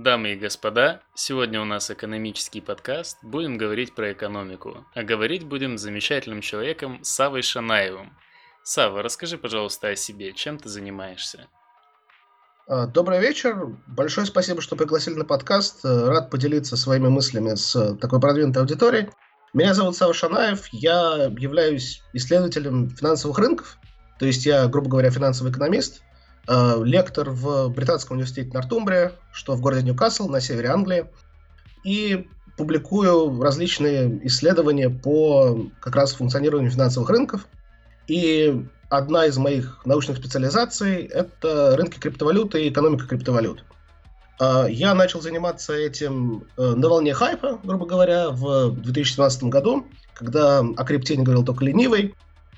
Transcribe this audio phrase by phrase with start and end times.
[0.00, 5.76] Дамы и господа, сегодня у нас экономический подкаст, будем говорить про экономику, а говорить будем
[5.76, 8.12] с замечательным человеком Савой Шанаевым.
[8.62, 11.48] Сава, расскажи, пожалуйста, о себе, чем ты занимаешься?
[12.68, 18.20] А, добрый вечер, большое спасибо, что пригласили на подкаст, рад поделиться своими мыслями с такой
[18.20, 19.10] продвинутой аудиторией.
[19.52, 23.76] Меня зовут Сава Шанаев, я являюсь исследователем финансовых рынков,
[24.20, 26.04] то есть я, грубо говоря, финансовый экономист–
[26.50, 31.04] Э, лектор в Британском университете Нортумбрия, что в городе Ньюкасл на севере Англии.
[31.84, 37.46] И публикую различные исследования по как раз функционированию финансовых рынков.
[38.06, 43.64] И одна из моих научных специализаций– это рынки криптовалюты и экономика криптовалют.
[44.40, 50.60] Э, я начал заниматься этим э, на волне хайпа, грубо говоря, в 2017 году, когда
[50.60, 52.14] о крипте не говорил только ленивый.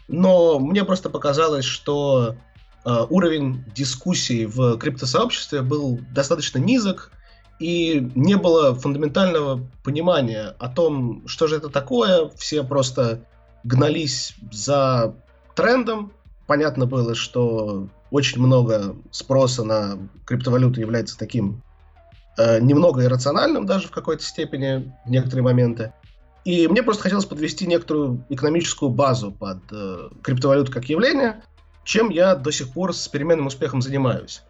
[0.06, 2.36] Но мне просто показалось, что
[2.84, 7.12] уровень дискуссии в криптосообществе был достаточно низок,
[7.60, 12.30] и не было фундаментального понимания о том, что же это такое.
[12.36, 13.20] Все просто
[13.64, 15.14] гнались за
[15.54, 16.12] трендом.
[16.46, 21.62] Понятно было, что очень много спроса на криптовалюту является таким
[22.38, 25.92] э, немного иррациональным даже в какой-то степени в некоторые моменты.
[26.46, 31.42] И мне просто хотелось подвести некоторую экономическую базу под э, криптовалюту как явление,
[31.84, 34.42] чем я до сих пор с переменным успехом занимаюсь.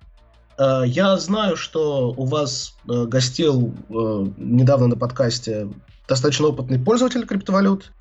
[0.58, 3.92] Э, я знаю, что у вас э, гостил э,
[4.36, 5.68] недавно на подкасте
[6.08, 7.92] достаточно опытный пользователь криптовалют,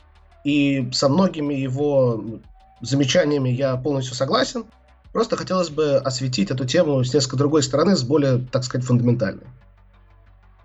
[0.43, 2.23] и со многими его
[2.81, 4.65] замечаниями я полностью согласен.
[5.11, 9.45] Просто хотелось бы осветить эту тему с несколько другой стороны, с более, так сказать, фундаментальной.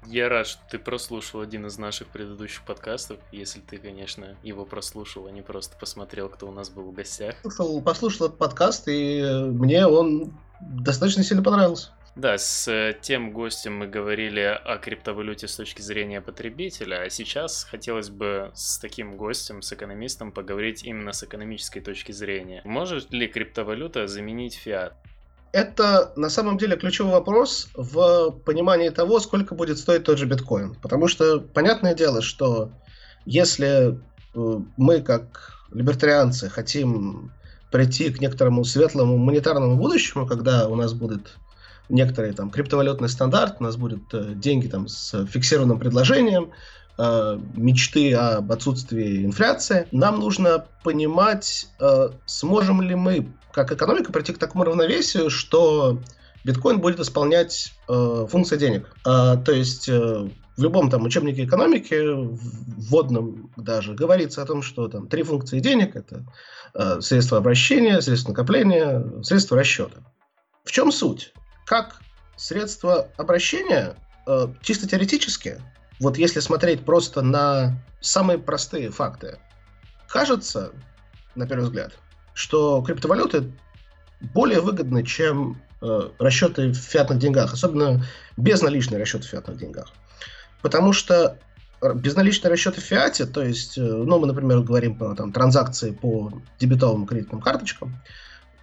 [0.07, 5.27] Я рад, что ты прослушал один из наших предыдущих подкастов, если ты, конечно, его прослушал,
[5.27, 7.37] а не просто посмотрел, кто у нас был в гостях.
[7.43, 11.91] Послушал, послушал этот подкаст, и мне он достаточно сильно понравился.
[12.17, 17.65] Да, с э, тем гостем мы говорили о криптовалюте с точки зрения потребителя, а сейчас
[17.65, 22.63] хотелось бы с таким гостем, с экономистом, поговорить именно с экономической точки зрения.
[22.65, 24.97] Может ли криптовалюта заменить фиат?
[25.55, 30.75] Это на самом деле ключевой вопрос в понимании того, сколько будет стоить тот же биткоин.
[30.83, 32.73] Потому что понятное дело, что
[33.25, 34.01] если
[34.35, 37.31] э, мы, как либертарианцы, хотим
[37.71, 41.37] прийти к некоторому светлому монетарному будущему, когда у нас будет
[41.89, 46.51] некоторый там криптовалютный стандарт, у нас будут э, деньги там с фиксированным предложением,
[46.99, 51.69] э, мечты об отсутствии инфляции, нам нужно понимать,
[52.27, 56.01] сможем ли мы как экономика прийти к такому равновесию, что
[56.45, 58.93] биткоин будет исполнять э, функции денег.
[59.07, 61.97] А, то есть э, в любом там учебнике экономики,
[62.91, 66.27] вводном даже, говорится о том, что там три функции денег– это
[66.75, 69.99] э, средства обращения, средства накопления, средства расчета.
[70.65, 71.33] В чем суть?
[71.65, 72.01] Как
[72.37, 73.95] средство обращения,
[74.27, 75.61] э, чисто теоретически,
[76.01, 79.39] вот если смотреть просто на самые простые факты,
[80.09, 80.73] кажется,
[81.37, 81.93] на первый взгляд,
[82.35, 83.53] что криптовалюты
[84.21, 88.05] более выгодны, чем э, расчеты в фиатных деньгах, особенно
[88.37, 89.93] безналичные расчеты в фиатных деньгах.
[90.61, 91.39] Потому что
[91.95, 96.33] безналичные расчеты в фиате, то есть, э, ну, мы, например, говорим про там, транзакции по
[96.59, 98.01] дебетовым кредитным карточкам,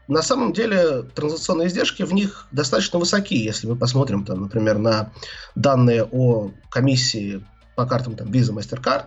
[0.07, 5.11] на самом деле транзакционные издержки в них достаточно высоки, если мы посмотрим, там, например, на
[5.55, 7.45] данные о комиссии
[7.75, 9.05] по картам там, Visa, MasterCard,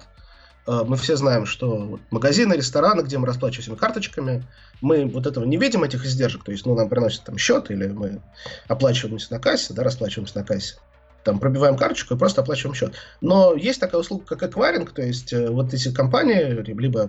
[0.67, 4.45] мы все знаем, что магазины, рестораны, где мы расплачиваемся карточками,
[4.81, 6.45] мы вот этого не видим, этих издержек.
[6.45, 8.21] То есть, ну, нам приносят там счет, или мы
[8.69, 10.77] оплачиваемся на кассе, да, расплачиваемся на кассе.
[11.25, 12.95] Там пробиваем карточку и просто оплачиваем счет.
[13.21, 17.09] Но есть такая услуга, как эквайринг, то есть э, вот эти компании, либо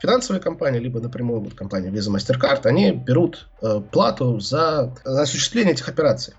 [0.00, 5.88] финансовые компании, либо напрямую вот компания Visa MasterCard, они берут э, плату за, осуществление этих
[5.88, 6.34] операций.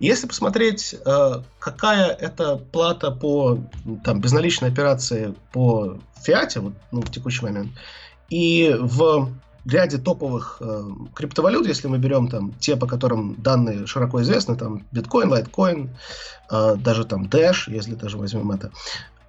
[0.00, 3.58] Если посмотреть, э, какая это плата по
[4.04, 7.70] там, безналичной операции по фиате вот, ну, в текущий момент,
[8.30, 9.30] и в
[9.66, 10.82] ряде топовых э,
[11.14, 15.96] криптовалют, если мы берем там те, по которым данные широко известны, там биткоин, лайткоин,
[16.50, 18.72] э, даже там Dash, если даже возьмем это,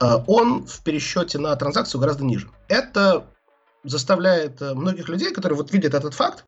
[0.02, 2.50] э, он в пересчете на транзакцию гораздо ниже.
[2.68, 3.26] Это
[3.84, 6.44] заставляет э, многих людей, которые вот видят этот факт,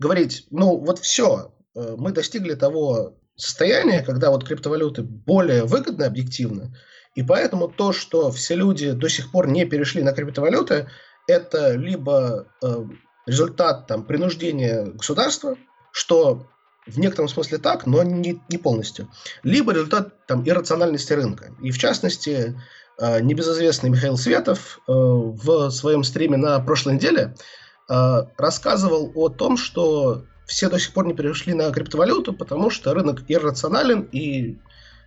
[0.00, 6.74] говорить, ну вот все, э, мы достигли того состояние, когда вот криптовалюты более выгодны объективно,
[7.14, 10.88] и поэтому то, что все люди до сих пор не перешли на криптовалюты,
[11.26, 12.84] это либо э,
[13.28, 15.56] результат там, принуждения государства,
[15.92, 16.46] что
[16.86, 19.08] в некотором смысле так, но не, не полностью,
[19.42, 21.52] либо результат там, иррациональности рынка.
[21.62, 22.58] И в частности,
[22.98, 27.34] э, небезызвестный Михаил Светов э, в своем стриме на прошлой неделе
[27.88, 32.94] э, рассказывал о том, что все до сих пор не перешли на криптовалюту, потому что
[32.94, 34.56] рынок иррационален, и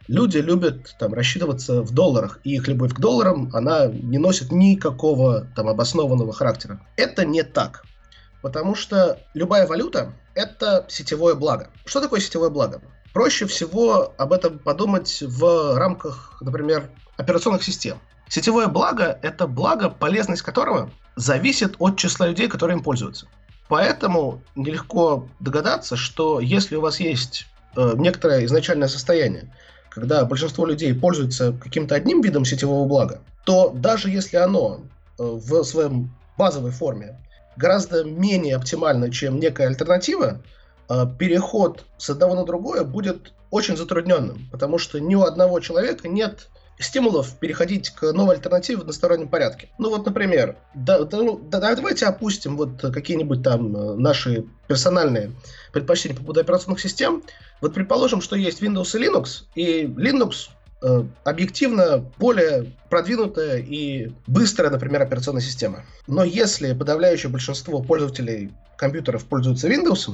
[0.08, 5.48] люди любят там рассчитываться в долларах, и их любовь к долларам, она не носит никакого
[5.56, 6.86] там обоснованного характера.
[6.96, 7.86] Это не так.
[8.42, 11.70] Потому что любая валюта– это сетевое благо.
[11.86, 12.82] Что такое сетевое благо?
[13.14, 18.00] Проще всего об этом подумать в рамках, например, операционных систем.
[18.30, 23.28] Сетевое благо– это благо, полезность которого зависит от числа людей, которые им пользуются.
[23.68, 29.54] Поэтому нелегко догадаться, что если у вас есть э, некоторое изначальное состояние,
[29.90, 34.82] когда большинство людей пользуются каким-то одним видом сетевого блага, то даже если оно
[35.20, 37.18] э, в своем базовой форме
[37.56, 40.42] гораздо менее оптимально, чем некая альтернатива,
[40.90, 46.08] э, переход с одного на другое будет очень затрудненным, потому что ни у одного человека
[46.08, 46.50] нет
[46.80, 49.70] стимулов переходить к новой альтернативе в одностороннем порядке.
[49.78, 55.32] Ну вот, например, да, да, ну, да, давайте опустим вот какие-нибудь там э, наши персональные
[55.72, 57.24] предпочтения по поводу операционных систем.
[57.62, 60.50] Вот предположим, что есть Windows и Linux, и Linux
[61.24, 65.84] объективно более продвинутая и быстрая, например, операционная система.
[66.08, 70.10] Но если подавляющее большинство пользователей компьютеров пользуются Windows,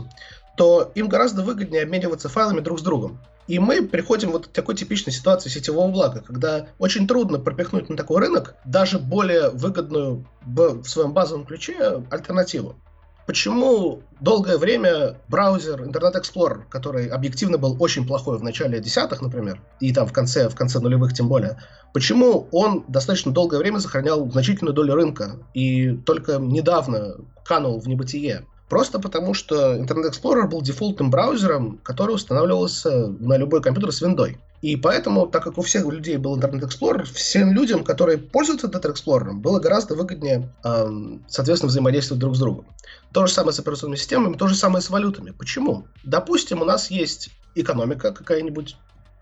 [0.57, 3.19] то им гораздо выгоднее обмениваться файлами друг с другом.
[3.47, 7.95] И мы приходим вот к такой типичной ситуации сетевого блага, когда очень трудно пропихнуть на
[7.95, 12.75] такой рынок даже более выгодную в своем базовом ключе альтернативу.
[13.27, 19.61] Почему долгое время браузер Internet Explorer, который объективно был очень плохой в начале десятых, например,
[19.81, 21.57] и там в конце, в конце нулевых тем более,
[21.93, 28.45] почему он достаточно долгое время сохранял значительную долю рынка и только недавно канул в небытие?
[28.69, 34.37] Просто потому, что Internet Explorer был дефолтным браузером, который устанавливался на любой компьютер с виндой.
[34.61, 38.95] И поэтому, так как у всех людей был Internet Explorer, всем людям, которые пользуются Internet
[38.95, 40.87] Explorer, было гораздо выгоднее, э,
[41.27, 42.65] соответственно, взаимодействовать друг с другом.
[43.13, 45.31] То же самое с операционными системами, то же самое с валютами.
[45.31, 45.85] Почему?
[46.03, 48.77] Допустим, у нас есть экономика какая-нибудь,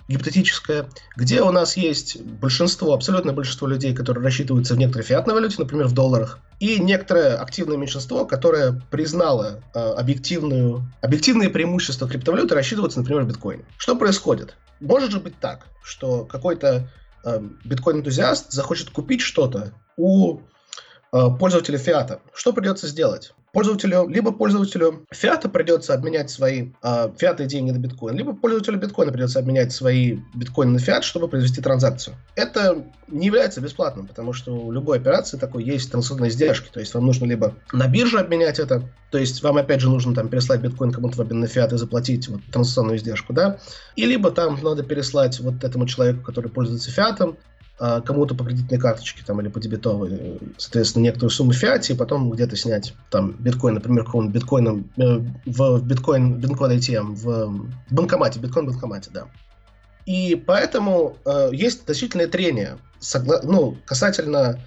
[0.07, 5.56] гипотетическая, где у нас есть большинство, абсолютное большинство людей, которые рассчитываются в некоторой фиатной валюте,
[5.60, 13.00] например, в долларах, и некоторое активное меньшинство, которое признало э, объективную, объективные преимущества криптовалюты рассчитываться,
[13.00, 13.66] например, в биткоине.
[13.78, 14.56] Что происходит?
[14.80, 16.88] Может же быть так, что какой-то
[17.24, 20.42] э, биткоин-энтузиаст захочет купить что-то у э,
[21.40, 22.19] пользователя фиата.
[22.34, 23.34] Что придется сделать?
[23.56, 29.13] Пользователю, либо пользователю фиата придется обменять свои э, фиаты деньги на биткоин, либо пользователю биткоина
[29.13, 32.18] придется обменять свои биткоины на фиат, чтобы произвести транзакцию.
[32.36, 36.69] Это не является бесплатным, потому что у любой операции такой есть транзакционные издержки.
[36.69, 40.13] То есть вам нужно либо на бирже обменять это, то есть вам опять же нужно
[40.13, 43.57] там переслать биткоин кому-то в обмен на фиат и заплатить вот транзакционную издержку, да,
[43.96, 47.38] и либо там надо переслать вот этому человеку, который пользуется фиатом,
[47.77, 52.56] кому-то по кредитной карточке там, или по дебетовой, соответственно, некоторую сумму фиате, и потом где-то
[52.56, 59.10] снять там биткоин, например, какого-нибудь биткоина э, в биткоин, биткоин ATM, в банкомате, биткоин банкомате,
[59.13, 59.27] да.
[60.06, 64.60] И поэтому э, есть значительное трение согла- ну, касательно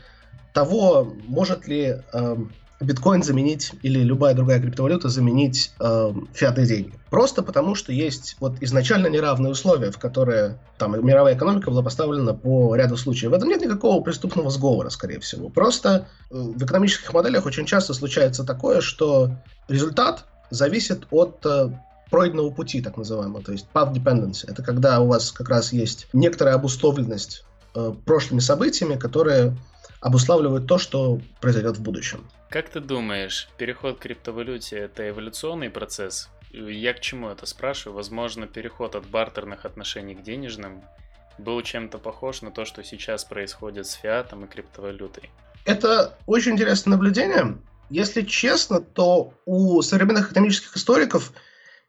[0.53, 2.37] того, может ли э,
[2.81, 6.93] биткоин заменить или любая другая криптовалюта заменить э, фиатные деньги.
[7.11, 12.35] Просто потому, что есть вот изначально неравные условия, в которые там мировая экономика была поставлена
[12.35, 13.33] по ряду случаев.
[13.33, 15.49] В этом нет никакого преступного сговора, скорее всего.
[15.49, 19.31] Просто э, в экономических моделях очень часто случается такое, что
[19.69, 21.71] результат зависит от э,
[22.11, 24.45] пройденного пути, так называемого, то есть path dependency.
[24.47, 27.45] Это когда у вас как раз есть некоторая обусловленность
[27.75, 29.57] э, прошлыми событиями, которые
[30.01, 32.29] обуславливают то, что произойдет в будущем.
[32.51, 36.29] Как ты думаешь, переход к криптовалюте это эволюционный процесс?
[36.51, 37.97] Я к чему это спрашиваю?
[37.97, 40.83] Возможно, переход от бартерных отношений к денежным
[41.37, 45.31] был чем-то похож на то, что сейчас происходит с фиатом и криптовалютой.
[45.65, 47.59] Это очень интересное наблюдение.
[47.91, 51.33] Если честно, то у современных экономических историков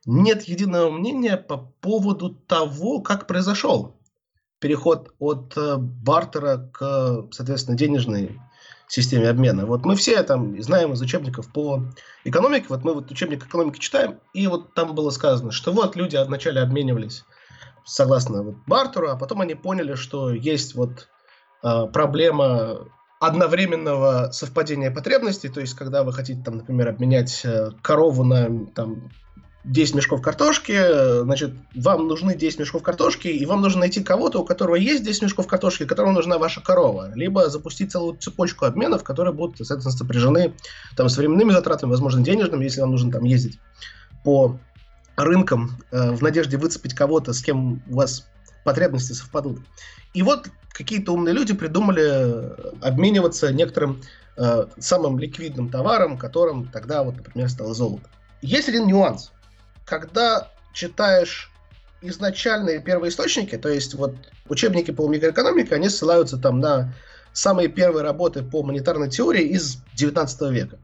[0.06, 3.99] нет единого мнения по поводу того, как произошел
[4.60, 8.40] переход от э, бартера к, соответственно, денежной
[8.88, 9.66] системе обмена.
[9.66, 11.84] Вот мы все там знаем из учебников по
[12.24, 16.18] экономике, вот мы вот учебник экономики читаем, и вот там было сказано, что вот люди
[16.18, 17.24] вначале обменивались
[17.86, 21.08] согласно вот бартеру, а потом они поняли, что есть вот
[21.64, 22.88] э, проблема
[23.20, 29.12] одновременного совпадения потребностей, то есть когда вы хотите, там, например, обменять э, корову на там,
[29.66, 34.46] 10 мешков картошки, значит, вам нужны 10 мешков картошки, и вам нужно найти кого-то, у
[34.46, 37.12] которого есть 10 мешков картошки, которому нужна ваша корова.
[37.14, 40.54] Либо запустить целую цепочку обменов, которые будут, соответственно, сопряжены
[40.96, 43.60] там, с временными затратами, возможно, денежными, если вам нужно там ездить
[44.24, 44.58] по
[45.18, 48.28] рынкам э, в надежде выцепить кого-то, с кем у вас
[48.64, 49.60] потребности совпадут.
[50.14, 54.02] И вот какие-то умные люди придумали обмениваться некоторым
[54.38, 58.10] э, самым ликвидным товаром, которым тогда, вот, например, стало золото.
[58.42, 59.34] Есть один нюанс–
[59.90, 61.52] когда читаешь
[62.02, 64.16] изначальные первоисточники, то есть вот
[64.48, 66.94] учебники по микроэкономике, они ссылаются там на
[67.34, 70.78] самые первые работы по монетарной теории из 19 века.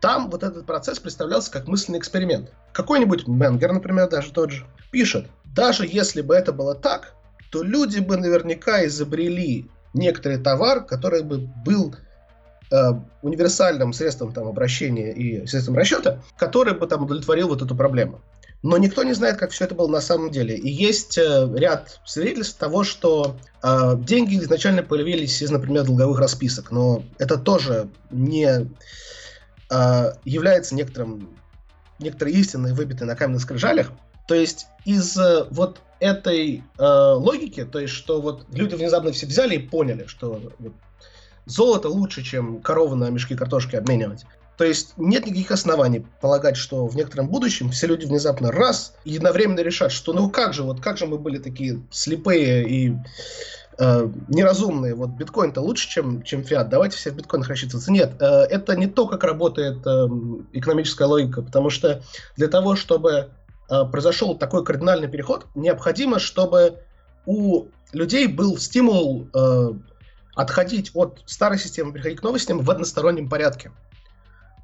[0.00, 2.50] Там вот этот процесс представлялся как мысленный эксперимент.
[2.72, 7.14] Какой-нибудь Менгер, например, даже тот же, пишет, даже если бы это было так,
[7.50, 11.94] то люди бы наверняка изобрели некоторый товар, который бы был
[12.70, 12.76] э,
[13.20, 18.20] универсальным средством там, обращения и средством расчета, который бы там удовлетворил вот эту проблему.
[18.62, 20.56] Но никто не знает, как все это было на самом деле.
[20.56, 26.70] И есть э, ряд свидетельств того, что э, деньги изначально появились из, например, долговых расписок.
[26.70, 28.70] Но это тоже не
[29.70, 31.36] э, является некоторым,
[31.98, 33.90] некоторой истиной, выбитой на каменных скрижалях.
[34.28, 39.26] То есть из э, вот этой э, логики, то есть что вот люди внезапно все
[39.26, 40.72] взяли и поняли, что вот,
[41.46, 44.24] золото лучше, чем корову на мешки картошки обменивать.
[44.62, 49.10] То есть нет никаких оснований полагать, что в некотором будущем все люди внезапно раз и
[49.10, 52.96] единовременно решат, что ну как же, вот как же мы были такие слепые и
[53.80, 57.90] э, неразумные, вот биткоин-то лучше, чем, чем фиат, давайте все в биткоинах рассчитываться.
[57.90, 60.06] Нет, э, это не то, как работает э,
[60.52, 62.00] экономическая логика, потому что
[62.36, 63.30] для того, чтобы
[63.68, 66.78] э, произошел такой кардинальный переход, необходимо, чтобы
[67.26, 69.72] у людей был стимул э,
[70.36, 73.72] отходить от старой системы, переходить к новой системе в одностороннем порядке.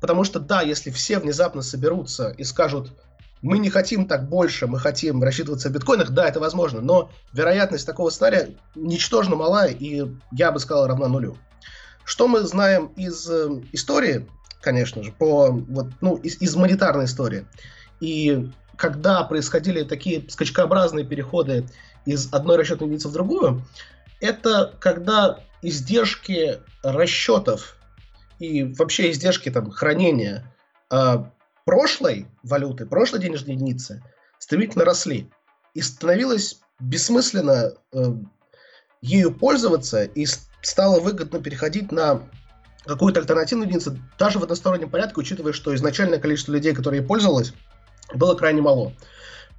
[0.01, 2.93] Потому что да, если все внезапно соберутся и скажут,
[3.43, 7.87] мы не хотим так больше, мы хотим рассчитываться в биткоинах, да, это возможно, но вероятность
[7.87, 11.37] такого сценария ничтожно мала, и я бы сказал, равна нулю.
[12.05, 14.29] Что мы знаем из э, истории,
[14.61, 17.47] конечно же, по, вот, ну, из, из монетарной истории,
[18.01, 21.69] и когда происходили такие скачкообразные переходы
[22.07, 23.63] из одной расчетной единицы в другую,
[24.21, 27.77] это когда издержки расчетов
[28.39, 30.55] и вообще издержки там, хранения
[30.91, 31.25] э,
[31.65, 34.03] прошлой валюты, прошлой денежной единицы
[34.39, 35.31] стремительно росли.
[35.75, 38.13] И становилось бессмысленно э,
[39.03, 40.27] ею пользоваться, и
[40.63, 42.23] стало выгодно переходить на
[42.85, 47.53] какую-то альтернативную единицу, даже в одностороннем порядке, учитывая, что изначальное количество людей, которые пользовалось,
[48.15, 48.93] было крайне мало.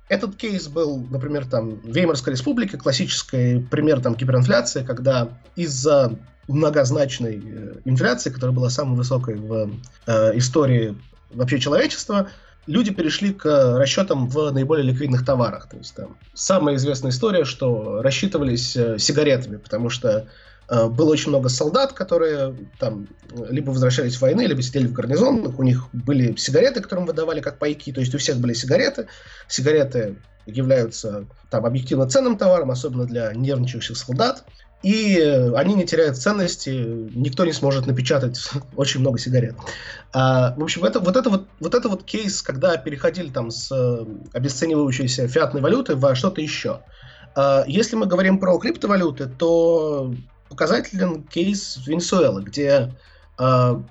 [0.09, 7.75] Этот кейс был, например, там, Веймарской республике, классический пример там гиперинфляции, когда из-за многозначной э,
[7.85, 9.69] инфляции, которая была самой высокой в
[10.07, 10.97] э, истории
[11.31, 12.27] вообще человечества,
[12.65, 15.69] люди перешли к расчетам в наиболее ликвидных товарах.
[15.69, 20.27] То есть там самая известная история, что рассчитывались э, сигаретами, потому что
[20.69, 23.07] было очень много солдат, которые там
[23.49, 27.57] либо возвращались в войны, либо сидели в гарнизонах, у них были сигареты, которым выдавали как
[27.57, 29.07] пайки, то есть у всех были сигареты.
[29.47, 34.45] Сигареты являются там объективно ценным товаром, особенно для нервничающих солдат
[34.81, 35.19] и
[35.55, 38.39] они не теряют ценности, никто не сможет напечатать
[38.75, 39.55] очень много сигарет.
[40.13, 43.69] А, в общем, это, вот, это вот, вот это вот кейс, когда переходили там с
[43.71, 46.79] э, обесценивающейся фиатной валюты во что-то еще.
[47.35, 50.13] А, если мы говорим про криптовалюты, то
[50.49, 52.93] показателен кейс Венесуэлы, где
[53.37, 53.83] а,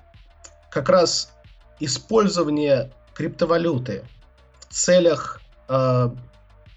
[0.69, 1.31] как раз
[1.79, 4.03] использование криптовалюты
[4.59, 6.13] в целях, а,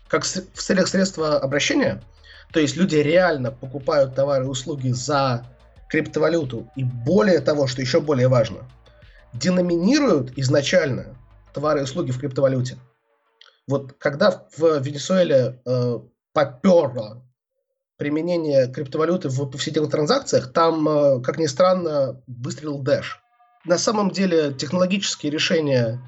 [0.08, 2.02] как в целях средства обращения–
[2.52, 5.46] то есть люди реально покупают товары и услуги за
[5.88, 6.70] криптовалюту.
[6.76, 8.68] И более того, что еще более важно,
[9.32, 11.16] деноминируют изначально
[11.54, 12.76] товары и услуги в криптовалюте.
[13.66, 15.98] Вот когда в Венесуэле э,
[16.32, 17.24] поперло
[18.02, 23.20] применение криптовалюты в повседневных транзакциях, там, э, как ни странно, выстрелил Dash.
[23.64, 26.00] На самом деле технологические решения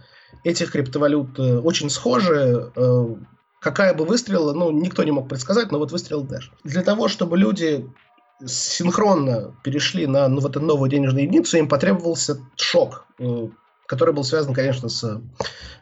[0.42, 2.72] этих криптовалют э, очень схожи.
[2.74, 3.14] Э,
[3.60, 6.50] какая бы выстрелила, ну, никто не мог предсказать, но вот выстрелил Dash.
[6.64, 7.88] Для того, чтобы люди
[8.44, 13.06] синхронно перешли на ну, вот эту новую денежную единицу, им потребовался шок,
[13.86, 15.22] который был связан, конечно, с,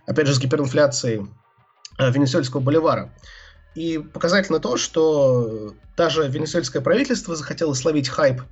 [0.06, 1.26] опять же, с гиперинфляцией
[1.98, 3.14] венесуэльского боливара.
[3.74, 8.42] И показательно то, что даже венесуэльское правительство захотело словить хайп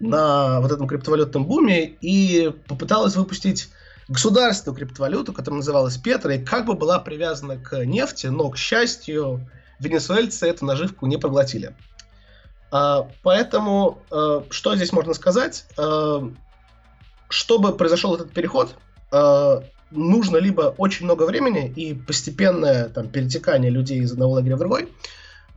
[0.00, 3.70] на вот этом криптовалютном буме и попыталось выпустить
[4.08, 9.48] государственную криптовалюту, которая называлась Петра, и как бы была привязана к нефти, но, к счастью,
[9.80, 11.74] венесуэльцы эту наживку не проглотили.
[12.70, 15.66] А, поэтому, а, что здесь можно сказать?
[15.76, 16.30] А,
[17.28, 18.74] чтобы произошел этот переход,
[19.90, 24.88] нужно либо очень много времени и постепенное там, перетекание людей из одного лагеря в другой,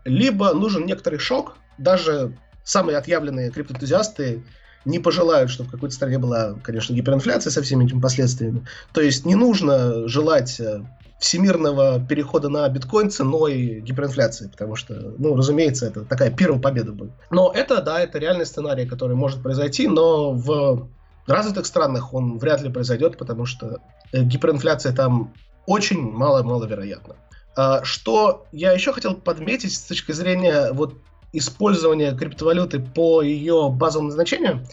[0.05, 1.55] либо нужен некоторый шок.
[1.77, 4.43] Даже самые отъявленные криптоэнтузиасты
[4.85, 8.65] не пожелают, чтобы в какой-то стране была, конечно, гиперинфляция со всеми этими последствиями.
[8.93, 10.83] То есть не нужно желать э,
[11.19, 17.11] всемирного перехода на биткоин ценой гиперинфляции, потому что, ну, разумеется, это такая первая победа будет.
[17.29, 20.89] Но это, да, это реальный сценарий, который может произойти, но в
[21.27, 23.79] развитых странах он вряд ли произойдет, потому что
[24.11, 25.33] э, гиперинфляция там
[25.65, 27.15] очень мало-мало вероятна.
[27.55, 30.95] А, что я еще хотел подметить с точки зрения вот
[31.33, 34.65] использования криптовалюты по ее базовому назначению,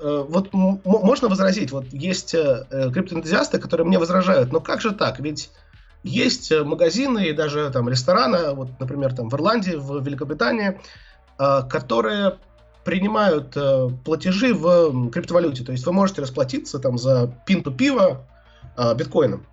[0.00, 5.20] э, вот можно возразить, вот есть э, криптоэнтузиасты, которые мне возражают, но как же так,
[5.20, 5.50] ведь
[6.02, 10.78] есть магазины и даже там рестораны, вот, например, там в Ирландии, в Великобритании,
[11.38, 12.38] а, которые
[12.84, 15.64] принимают э, платежи в криптовалюте.
[15.64, 18.26] То есть вы можете расплатиться там за пинту пива
[18.76, 19.46] э, биткоином.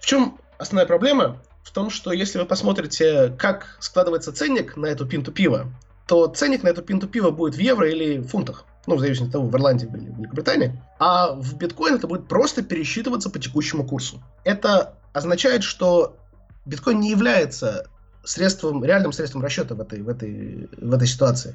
[0.00, 1.38] В чем основная проблема?
[1.62, 5.66] В том, что если вы посмотрите, как складывается ценник на эту пинту пива,
[6.06, 8.64] то ценник на эту пинту пива будет в евро или в фунтах.
[8.86, 10.82] Ну, в зависимости от того, в Ирландии или в Великобритании.
[10.98, 14.22] А в биткоин это будет просто пересчитываться по текущему курсу.
[14.42, 16.16] Это означает, что
[16.64, 17.86] биткоин не является
[18.24, 21.54] средством, реальным средством расчета в этой, в этой, в этой ситуации.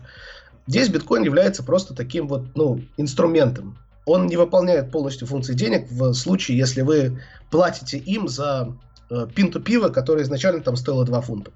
[0.68, 3.78] Здесь биткоин является просто таким вот, ну, инструментом.
[4.06, 8.76] Он не выполняет полностью функции денег в случае, если вы платите им за
[9.10, 11.52] э, пинту пива, которое изначально там стоило 2 фунта.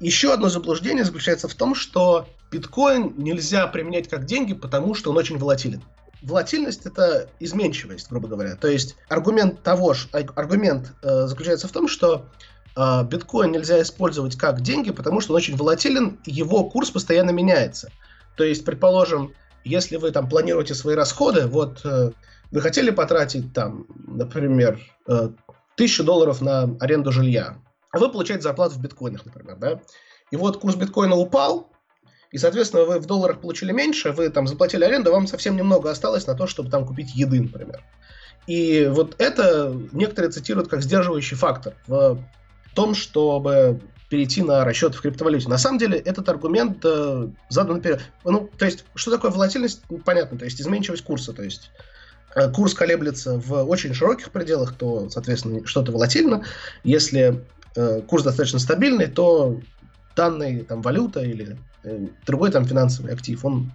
[0.00, 5.16] Еще одно заблуждение заключается в том, что биткоин нельзя применять как деньги, потому что он
[5.16, 5.82] очень волатилен.
[6.22, 8.56] Волатильность это изменчивость, грубо говоря.
[8.56, 12.26] То есть аргумент того, аргумент э, заключается в том, что
[12.76, 17.90] э, биткоин нельзя использовать как деньги, потому что он очень волатилен, его курс постоянно меняется.
[18.36, 19.32] То есть, предположим,
[19.64, 22.12] если вы там планируете свои расходы, вот э,
[22.50, 24.78] вы хотели потратить там, например,
[25.08, 25.30] э,
[25.76, 27.56] тысячу долларов на аренду жилья,
[27.90, 29.80] а вы получаете зарплату в биткоинах, например, да?
[30.30, 31.70] И вот курс биткоина упал,
[32.30, 36.26] и, соответственно, вы в долларах получили меньше, вы там заплатили аренду, вам совсем немного осталось
[36.26, 37.82] на то, чтобы там купить еды, например.
[38.46, 42.18] И вот это некоторые цитируют как сдерживающий фактор в
[42.74, 45.48] том, чтобы перейти на расчет в криптовалюте.
[45.48, 48.00] На самом деле этот аргумент э, задан наперед.
[48.24, 49.82] Ну, то есть, что такое волатильность?
[49.90, 51.32] Ну, понятно, то есть изменчивость курса.
[51.32, 51.70] То есть
[52.34, 56.44] э, курс колеблется в очень широких пределах, то, соответственно, что-то волатильно.
[56.84, 57.44] Если
[57.74, 59.60] э, курс достаточно стабильный, то
[60.14, 63.72] данные там валюта или э, другой там финансовый актив, он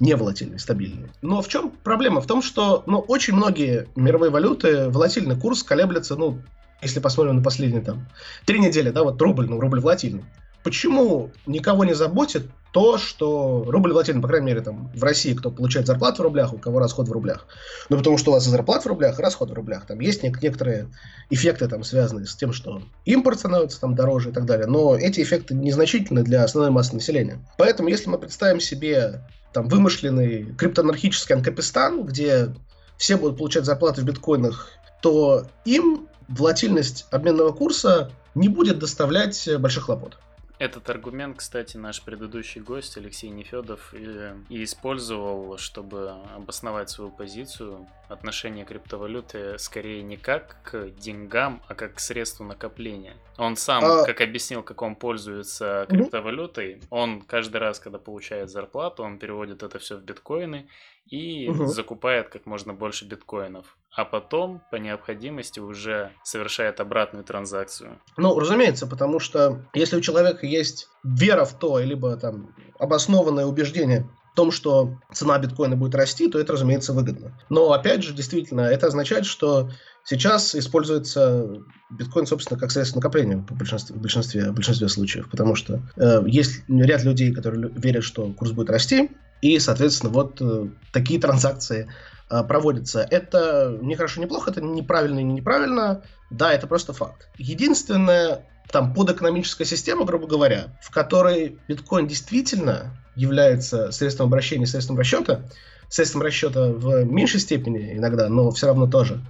[0.00, 1.10] не волатильный, стабильный.
[1.22, 2.20] Но в чем проблема?
[2.20, 6.38] В том, что ну, очень многие мировые валюты, волатильный курс колеблется ну,
[6.82, 8.08] если посмотрим на последние там
[8.44, 10.24] три недели, да, вот рубль, ну, рубль волатильный.
[10.64, 15.50] Почему никого не заботит то, что рубль волатильный, по крайней мере, там, в России, кто
[15.50, 17.46] получает зарплату в рублях, у кого расход в рублях.
[17.88, 19.86] Ну, потому что у вас и зарплата в рублях, и расход в рублях.
[19.86, 20.88] Там есть некоторые
[21.30, 24.66] эффекты, там, связанные с тем, что импорт становится там дороже и так далее.
[24.66, 27.40] Но эти эффекты незначительны для основной массы населения.
[27.58, 29.20] Поэтому, если мы представим себе
[29.52, 32.54] там вымышленный криптоанархический Анкапистан, где
[32.96, 34.70] все будут получать зарплаты в биткоинах,
[35.02, 40.18] то им волатильность обменного курса не будет доставлять больших хлопот.
[40.62, 47.88] Этот аргумент, кстати, наш предыдущий гость Алексей Нефедов и, и использовал, чтобы обосновать свою позицию
[48.08, 53.14] отношение криптовалюты скорее не как к деньгам, а как к средству накопления.
[53.38, 54.04] Он сам, а...
[54.04, 59.80] как объяснил, как он пользуется криптовалютой, он каждый раз, когда получает зарплату, он переводит это
[59.80, 60.68] все в биткоины
[61.06, 61.66] и угу.
[61.66, 68.00] закупает как можно больше биткоинов а потом по необходимости уже совершает обратную транзакцию.
[68.16, 74.08] Ну, разумеется, потому что если у человека есть вера в то, либо там обоснованное убеждение
[74.32, 77.38] в том, что цена биткоина будет расти, то это, разумеется, выгодно.
[77.50, 79.68] Но, опять же, действительно, это означает, что
[80.04, 85.54] сейчас используется биткоин, собственно, как средство накопления в большинстве, в большинстве, в большинстве случаев, потому
[85.54, 89.10] что э, есть ряд людей, которые верят, что курс будет расти,
[89.42, 91.90] и, соответственно, вот э, такие транзакции
[92.30, 93.06] э, проводятся.
[93.10, 96.02] Это не хорошо, не плохо, это неправильно и не неправильно.
[96.30, 97.28] Да, это просто факт.
[97.36, 105.42] Единственное, там, подэкономическая система, грубо говоря, в которой биткоин действительно является средством обращения, средством расчета,
[105.88, 109.20] средством расчета в меньшей степени иногда, но все равно тоже,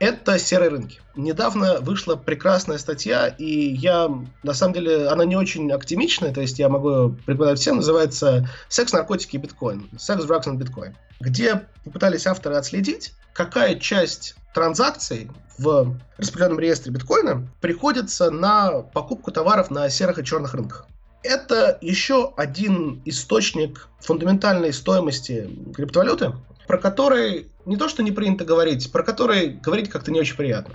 [0.00, 1.00] это серые рынки.
[1.14, 4.10] Недавно вышла прекрасная статья, и я,
[4.42, 8.92] на самом деле, она не очень оптимичная, то есть я могу преподавать всем, называется «Секс,
[8.92, 15.94] наркотики и биткоин», «Sex, drugs and Bitcoin», где попытались авторы отследить, какая часть транзакций в
[16.16, 20.86] распределенном реестре биткоина приходится на покупку товаров на серых и черных рынках.
[21.22, 26.32] Это еще один источник фундаментальной стоимости криптовалюты,
[26.66, 30.74] про который не то что не принято говорить, про который говорить как-то не очень приятно.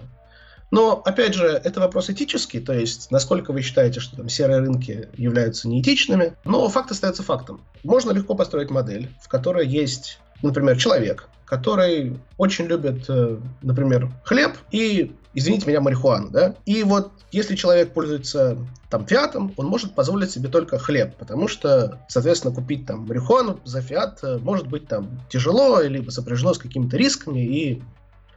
[0.72, 5.10] Но, опять же, это вопрос этический, то есть, насколько вы считаете, что там серые рынки
[5.18, 7.62] являются неэтичными, но факт остается фактом.
[7.84, 14.54] Можно легко построить модель, в которой есть, например, человек, который очень любит, э, например, хлеб
[14.72, 16.56] и, извините меня, марихуану, да?
[16.66, 18.58] И вот если человек пользуется
[18.90, 23.82] там фиатом, он может позволить себе только хлеб, потому что, соответственно, купить там марихуану за
[23.82, 27.84] фиат может быть там тяжело, либо сопряжено с какими-то рисками, и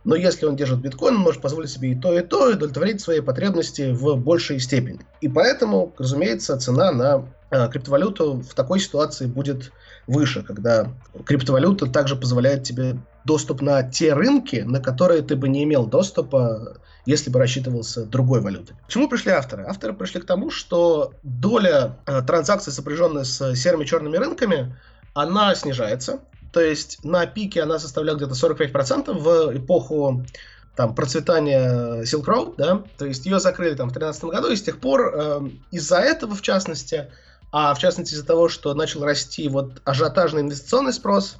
[0.05, 3.01] Но если он держит биткоин, он может позволить себе и то, и то, и удовлетворить
[3.01, 5.01] свои потребности в большей степени.
[5.21, 9.73] И поэтому, разумеется, цена на э, криптовалюту в такой ситуации будет
[10.07, 10.89] выше, когда
[11.27, 12.97] криптовалюта также позволяет тебе
[13.29, 18.41] доступ на те рынки, на которые ты бы не имел доступа, если бы рассчитывался другой
[18.41, 18.75] валютой.
[18.87, 19.67] К чему пришли авторы?
[19.69, 24.75] Авторы пришли к тому, что доля э, транзакций, сопряженная с серыми черными рынками,
[25.13, 26.21] она снижается.
[26.53, 30.25] То есть на пике она составляла где-то 45% в эпоху
[30.75, 34.63] там, процветания Silk Road, да, то есть ее закрыли там в 2013 году, и с
[34.63, 37.11] тех пор э, из-за этого, в частности,
[37.53, 41.37] а в частности из-за того, что начал расти вот ажиотажный инвестиционный спрос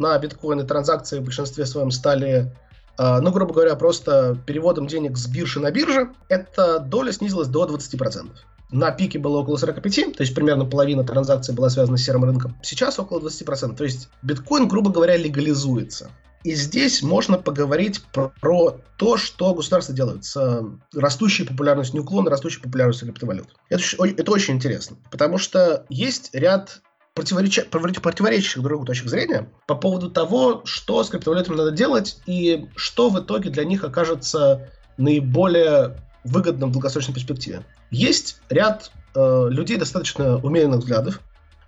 [0.00, 2.52] на биткоины, транзакции в большинстве своем стали,
[2.98, 7.66] э, ну, грубо говоря, просто переводом денег с биржи на бирже, эта доля снизилась до
[7.66, 8.30] 20%.
[8.72, 12.56] На пике было около 45, то есть примерно половина транзакций была связана с серым рынком.
[12.62, 13.76] Сейчас около 20%.
[13.76, 16.10] То есть биткоин, грубо говоря, легализуется.
[16.42, 20.62] И здесь можно поговорить про, про то, что государство делает с э,
[20.98, 23.48] растущей популярностью, неуклонно растущей популярностью криптовалют.
[23.68, 26.80] Это, это очень интересно, потому что есть ряд
[27.14, 32.68] противореча, противоречащих друг другу точек зрения по поводу того, что с криптовалютами надо делать и
[32.76, 37.64] что в итоге для них окажется наиболее выгодным в долгосрочной перспективе.
[37.90, 41.20] Есть ряд э, людей достаточно умеренных взглядов,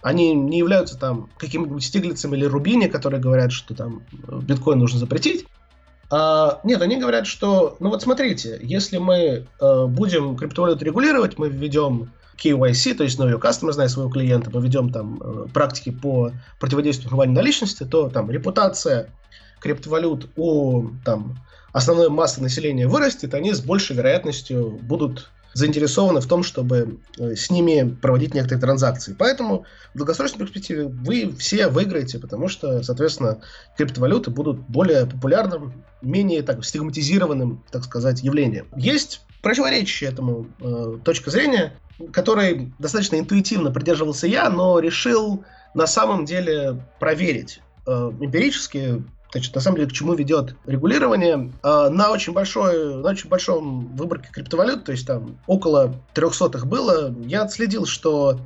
[0.02, 4.98] они не являются там какими-нибудь Стиглицами или Рубини, которые говорят, что там э, биткоин нужно
[4.98, 5.46] запретить.
[6.10, 11.48] А, нет, они говорят, что, ну вот смотрите, если мы э, будем криптовалюту регулировать, мы
[11.48, 15.90] введем KYC, то есть Know Your Customer, зная своего клиента, мы ведем там э, практики
[15.90, 19.10] по противодействию хованию наличности, то там репутация
[19.60, 21.38] криптовалют у там,
[21.72, 27.50] основной массы населения вырастет, они с большей вероятностью будут заинтересованы в том, чтобы э, с
[27.50, 29.14] ними проводить некоторые транзакции.
[29.18, 33.40] Поэтому в долгосрочной перспективе вы все выиграете, потому что, соответственно,
[33.76, 38.66] криптовалюты будут более популярным, менее так, стигматизированным, так сказать, явлением.
[38.76, 41.74] Есть противоречащая этому э, точка зрения,
[42.12, 49.02] которой достаточно интуитивно придерживался я, но решил на самом деле проверить э, эмпирически
[49.32, 51.50] Значит, на самом деле, к чему ведет регулирование?
[51.62, 56.66] А, на очень большой, на очень большом выборке криптовалют, то есть там около 300 их
[56.66, 58.38] было, я отследил, что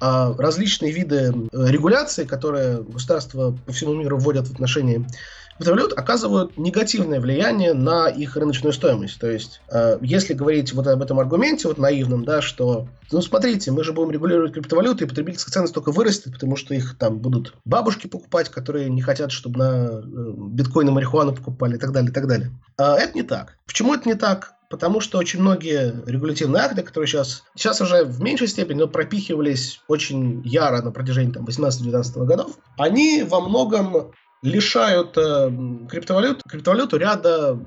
[0.00, 5.06] а, различные виды регуляции, которые государства по всему миру вводят в отношении
[5.56, 9.18] криптовалют оказывают негативное влияние на их рыночную стоимость.
[9.18, 13.70] То есть, э, если говорить вот об этом аргументе, вот наивном, да, что, ну, смотрите,
[13.70, 17.54] мы же будем регулировать криптовалюты, и потребительская ценность только вырастет, потому что их там будут
[17.64, 22.10] бабушки покупать, которые не хотят, чтобы на э, биткоин и марихуану покупали и так далее,
[22.10, 22.50] и так далее.
[22.76, 23.56] А это не так.
[23.66, 24.54] Почему это не так?
[24.70, 29.80] Потому что очень многие регулятивные акты, которые сейчас, сейчас уже в меньшей степени, но пропихивались
[29.86, 34.12] очень яро на протяжении там, 18-19 годов, они во многом
[34.44, 35.50] лишают э,
[35.90, 37.58] криптовалют, криптовалюту ряда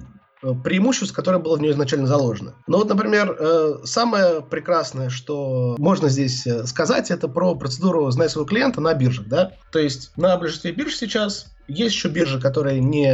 [0.43, 2.53] э, преимуществ, которые было в нее изначально заложено.
[2.67, 8.47] Но вот, например, э, самое прекрасное, что можно здесь сказать, это про процедуру «Знай своего
[8.47, 9.27] клиента» на биржах.
[9.27, 9.53] Да?
[9.71, 13.07] То есть на большинстве бирж сейчас есть еще биржи, которые не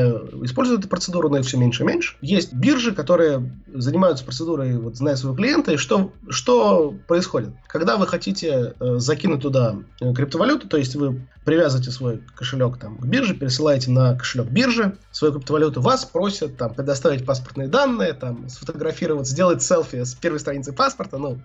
[0.45, 2.15] используют эту процедуру, но их все меньше и меньше.
[2.21, 7.49] Есть биржи, которые занимаются процедурой, вот, зная своего клиента, и что, что происходит?
[7.67, 12.97] Когда вы хотите э, закинуть туда э, криптовалюту, то есть вы привязываете свой кошелек там,
[12.97, 18.47] к бирже, пересылаете на кошелек биржи свою криптовалюту, вас просят там, предоставить паспортные данные, там,
[18.49, 21.39] сфотографировать, сделать селфи с первой страницы паспорта, ну,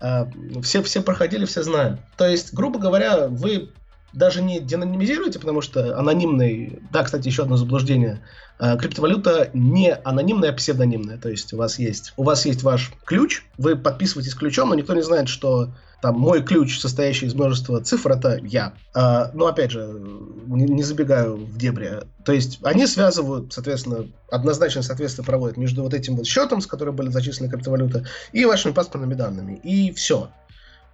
[0.00, 0.26] э,
[0.62, 2.00] все, все проходили, все знают.
[2.16, 3.70] То есть, грубо говоря, вы
[4.12, 8.20] даже не деанонимизируете, потому что анонимный, да, кстати, еще одно заблуждение,
[8.58, 12.92] а, криптовалюта не анонимная, а псевдонимная, то есть у вас есть, у вас есть ваш
[13.04, 17.80] ключ, вы подписываетесь ключом, но никто не знает, что там мой ключ, состоящий из множества
[17.80, 18.74] цифр, это я.
[18.94, 20.00] А, но опять же,
[20.46, 22.02] не, не забегаю в дебри.
[22.24, 26.94] То есть они связывают, соответственно, однозначно соответствие проводят между вот этим вот счетом, с которым
[26.94, 29.60] были зачислены криптовалюты, и вашими паспортными данными.
[29.64, 30.30] И все.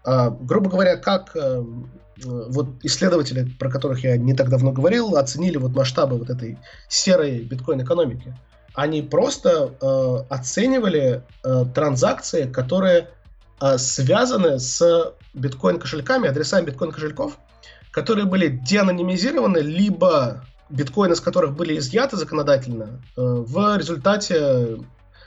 [0.05, 1.63] А, грубо говоря, как э,
[2.23, 7.41] вот исследователи, про которых я не так давно говорил, оценили вот масштабы вот этой серой
[7.41, 8.37] биткоин-экономики.
[8.75, 13.11] Они просто э, оценивали э, транзакции, которые
[13.61, 17.39] э, связаны с биткоин-кошельками, адресами биткоин-кошельков,
[17.91, 24.79] которые были деанонимизированы, либо биткоины, из которых были изъяты законодательно, э, в результате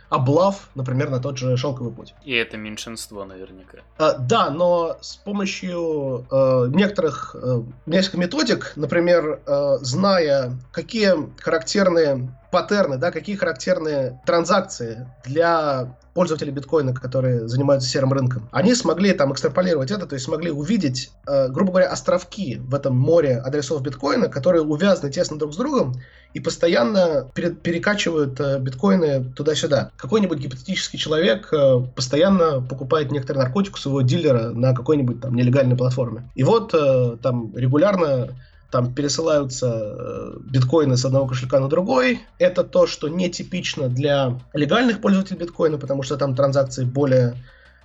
[0.10, 2.14] облав, например, на тот же шелковый путь.
[2.24, 3.80] И это меньшинство наверняка.
[3.98, 12.32] А, да, но с помощью э, некоторых, э, нескольких методик, например, э, зная, какие характерные
[12.52, 19.34] паттерны, да, какие характерные транзакции для пользователей биткоина, которые занимаются серым рынком, они смогли там
[19.34, 24.28] экстраполировать это, то есть смогли увидеть, э, грубо говоря, островки в этом море адресов биткоина,
[24.28, 25.94] которые увязаны тесно друг с другом
[26.34, 29.92] и постоянно пере перекачивают э, биткоины туда-сюда.
[29.98, 35.76] Какой-нибудь гипотетический человек э, постоянно покупает некоторый наркотик у своего дилера на какой-нибудь там нелегальной
[35.76, 36.30] платформе.
[36.36, 38.30] И вот э, там регулярно
[38.70, 42.20] там пересылаются биткоины с одного кошелька на другой.
[42.38, 47.38] Это то, что нетипично для легальных пользователей биткоина, потому что там транзакции более,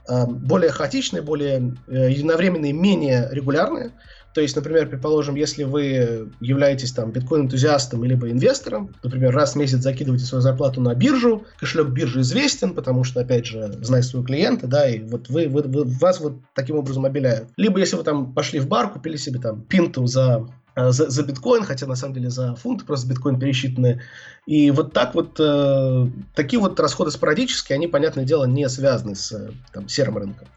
[0.09, 3.93] более хаотичные, более единовременные, менее регулярные.
[4.35, 9.79] То есть, например, предположим, если вы являетесь там биткоин-энтузиастом либо инвестором, например, раз в месяц
[9.79, 14.67] закидываете свою зарплату на биржу, кошелек биржи известен, потому что, опять же, знает своего клиента,
[14.67, 17.49] да, и вот вы, вы, вы вас вот таким образом обеляют.
[17.57, 21.23] Либо если вы там пошли в бар, купили себе там пинту за Э, за, за
[21.23, 24.01] биткоин, хотя на самом деле за фунты просто биткоин пересчитаны.
[24.47, 29.33] И вот так вот, э, такие вот расходы спорадические, они, понятное дело, не связаны с
[29.33, 30.49] э, там, серым рынком.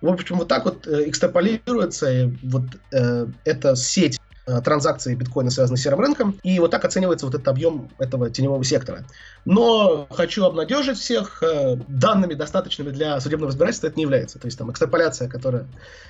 [0.00, 5.76] В общем, вот так вот э, экстраполируется вот э, эта сеть Э, транзакции биткоина связаны
[5.76, 9.04] с серым рынком, и вот так оценивается вот этот объем этого теневого сектора.
[9.44, 14.38] Но хочу обнадежить всех, э, данными достаточными для судебного разбирательства это не является.
[14.38, 15.66] То есть там экстраполяция, которая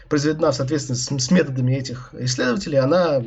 [0.09, 3.25] произведена в соответствии с, с методами этих исследователей, она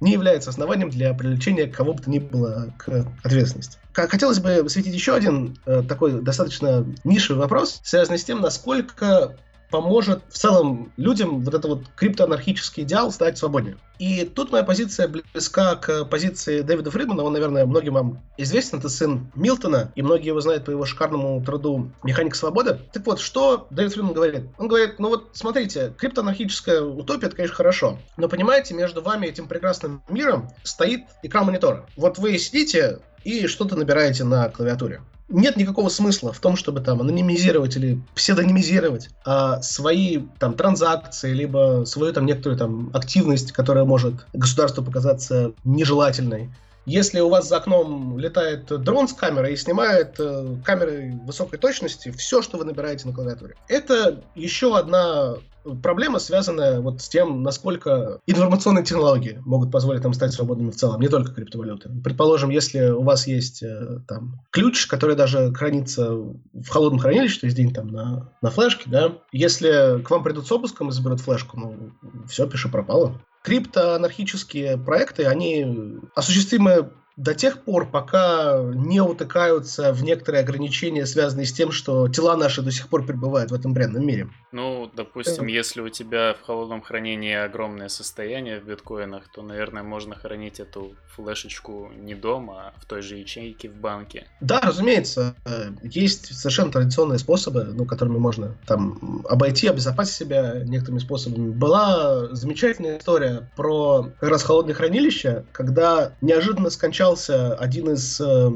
[0.00, 3.78] не является основанием для привлечения кого бы то ни было к ответственности.
[3.94, 9.36] Хотелось бы осветить еще один э, такой достаточно нишевый вопрос, связанный с тем, насколько
[9.70, 13.76] поможет в целом людям вот этот вот криптоанархический идеал стать свободнее.
[13.98, 17.22] И тут моя позиция близка к позиции Дэвида Фридмана.
[17.22, 18.78] Он, наверное, многим вам известен.
[18.78, 22.80] Это сын Милтона, и многие его знают по его шикарному труду «Механика свободы».
[22.92, 24.42] Так вот, что Дэвид Фридман говорит?
[24.58, 27.98] Он говорит, ну вот, смотрите, криптоанархическая утопия, это, конечно, хорошо.
[28.16, 31.86] Но, понимаете, между вами и этим прекрасным миром стоит экран монитора.
[31.96, 37.00] Вот вы сидите и что-то набираете на клавиатуре нет никакого смысла в том, чтобы там
[37.00, 44.26] анонимизировать или псевдонимизировать а, свои там транзакции, либо свою там некоторую там активность, которая может
[44.32, 46.50] государству показаться нежелательной.
[46.86, 52.10] Если у вас за окном летает дрон с камерой и снимает э, камерой высокой точности
[52.10, 53.54] все, что вы набираете на клавиатуре.
[53.68, 55.36] Это еще одна
[55.82, 61.00] проблема, связанная вот с тем, насколько информационные технологии могут позволить нам стать свободными в целом,
[61.00, 61.90] не только криптовалюты.
[62.02, 67.46] Предположим, если у вас есть э, там ключ, который даже хранится в холодном хранилище, то
[67.46, 71.20] есть день там на, на флешке, да, если к вам придут с обыском и заберут
[71.20, 71.92] флешку, ну,
[72.28, 73.20] все, пиши пропало.
[73.44, 81.52] Криптоанархические проекты, они осуществимы до тех пор, пока не утыкаются в некоторые ограничения, связанные с
[81.52, 84.28] тем, что тела наши до сих пор пребывают в этом бренном мире.
[84.52, 90.14] Ну, допустим, если у тебя в холодном хранении огромное состояние в биткоинах, то, наверное, можно
[90.14, 94.26] хранить эту флешечку не дома, а в той же ячейке в банке.
[94.40, 95.34] Да, разумеется.
[95.82, 101.50] Есть совершенно традиционные способы, ну, которыми можно там обойти, обезопасить себя некоторыми способами.
[101.50, 108.50] Была замечательная история про как раз холодное хранилище, когда неожиданно скончался встречался один из э,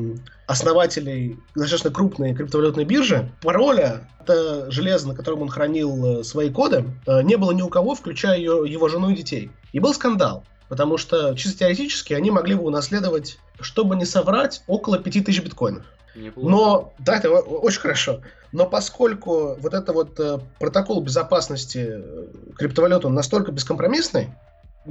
[0.47, 3.31] основателей достаточно крупной криптовалютной биржи.
[3.43, 7.69] Пароля, это железо, на котором он хранил э, свои коды, э, не было ни у
[7.69, 9.51] кого, включая ее, его жену и детей.
[9.73, 14.99] И был скандал, потому что чисто теоретически они могли бы унаследовать, чтобы не соврать, около
[14.99, 15.85] 5000 биткоинов.
[16.17, 16.49] Неплохо.
[16.49, 18.23] Но, да, это очень хорошо.
[18.53, 24.31] Но поскольку вот это вот э, протокол безопасности э, криптовалют, он настолько бескомпромиссный,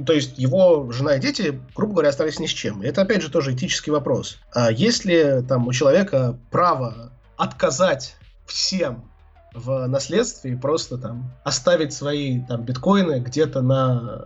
[0.06, 2.82] то есть его жена и дети, грубо говоря, остались ни с чем.
[2.82, 4.38] И это, опять же, тоже этический вопрос.
[4.52, 9.10] А если там у человека право отказать всем
[9.54, 14.24] в наследстве и просто там оставить свои там биткоины где-то на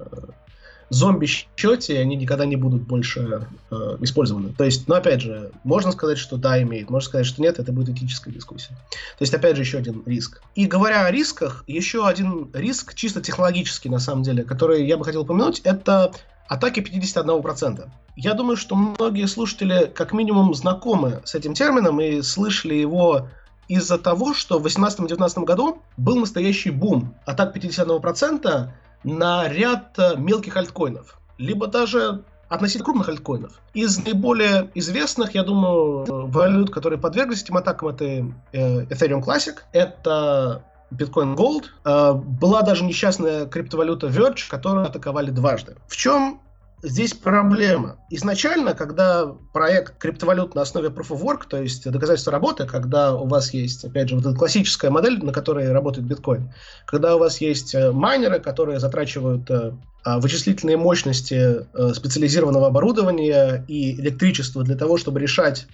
[0.93, 4.53] зомби-счете, они никогда не будут больше э, использованы.
[4.53, 7.73] То есть, ну, опять же, можно сказать, что да, имеет, можно сказать, что нет, это
[7.73, 8.75] будет этическая дискуссия.
[9.19, 10.43] То есть, опять же, еще один риск.
[10.55, 15.05] И говоря о рисках, еще один риск, чисто технологический, на самом деле, который я бы
[15.05, 16.13] хотел упомянуть, это
[16.47, 17.89] атаки 51%.
[18.17, 23.29] Я думаю, что многие слушатели как минимум знакомы с этим термином и слышали его
[23.67, 28.69] из-за того, что в 2018-2019 году был настоящий бум атак 51%,
[29.05, 33.61] на ряд э, мелких альткоинов, либо даже относительно крупных альткоинов.
[33.73, 40.63] Из наиболее известных, я думаю, валют, которые подверглись этим атакам, это э, Ethereum Classic, это
[40.93, 41.65] Bitcoin Gold.
[41.85, 45.77] Э, была даже несчастная криптовалюта Verge, которую атаковали дважды.
[45.87, 46.41] В чем
[46.83, 47.97] здесь проблема.
[48.11, 53.27] Изначально, когда проект криптовалют на основе Proof of Work, то есть доказательство работы, когда у
[53.27, 56.53] вас есть, опять же, вот эта классическая модель, на которой работает биткоин,
[56.87, 59.73] когда у вас есть э, майнеры, которые затрачивают э,
[60.05, 65.67] а, вычислительные мощности э, специализированного оборудования и электричество для того, чтобы решать,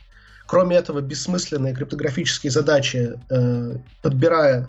[0.47, 3.19] кроме этого, бессмысленные криптографические задачи,
[4.03, 4.69] подбирая,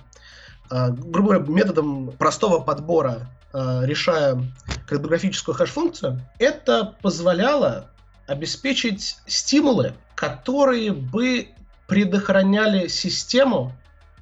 [0.69, 4.43] а, грубо говоря, методом простого подбора решая
[4.87, 7.89] криптографическую хэш-функцию, это позволяло
[8.27, 11.47] обеспечить стимулы, которые бы
[11.87, 13.73] предохраняли систему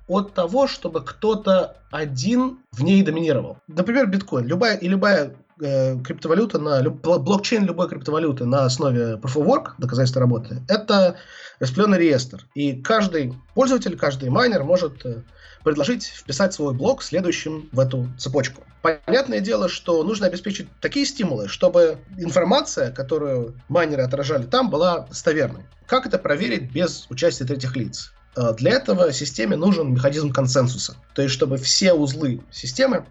[0.08, 3.58] от того, чтобы кто-то один в ней доминировал.
[3.68, 4.46] Например, биткоин.
[4.46, 10.22] Любая и любая э, криптовалюта на блокчейн любой криптовалюты на основе Proof of Work, доказательства
[10.22, 11.18] работы, это
[11.60, 12.46] распределенный реестр.
[12.54, 15.24] И каждый пользователь, каждый майнер может э,
[15.64, 18.64] предложить вписать свой блок следующим в эту цепочку.
[18.82, 25.64] Понятное дело, что нужно обеспечить такие стимулы, чтобы информация, которую майнеры отражали там, была достоверной.
[25.88, 28.14] Как это проверить без участия третьих лиц?
[28.36, 30.96] Э, для этого системе нужен механизм консенсуса.
[31.16, 33.06] То есть, чтобы все узлы системы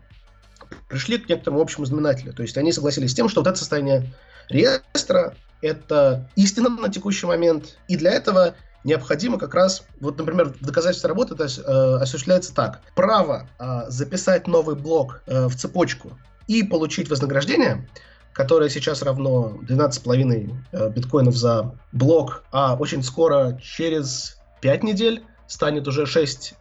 [0.88, 2.33] пришли к некоторому общему знаменателю.
[2.33, 4.12] То есть, они согласились с тем, что вот это состояние
[4.49, 7.79] реестра— это истина на текущий момент.
[7.88, 12.81] И для этого необходимо как раз, вот, например, в доказательстве работы это э, осуществляется так.
[12.94, 17.88] Право э, записать новый блок э, в цепочку и получить вознаграждение,
[18.33, 25.88] которое сейчас равно 12,5 э, биткоинов за блок, а очень скоро, через 5 недель, станет
[25.88, 26.55] уже 6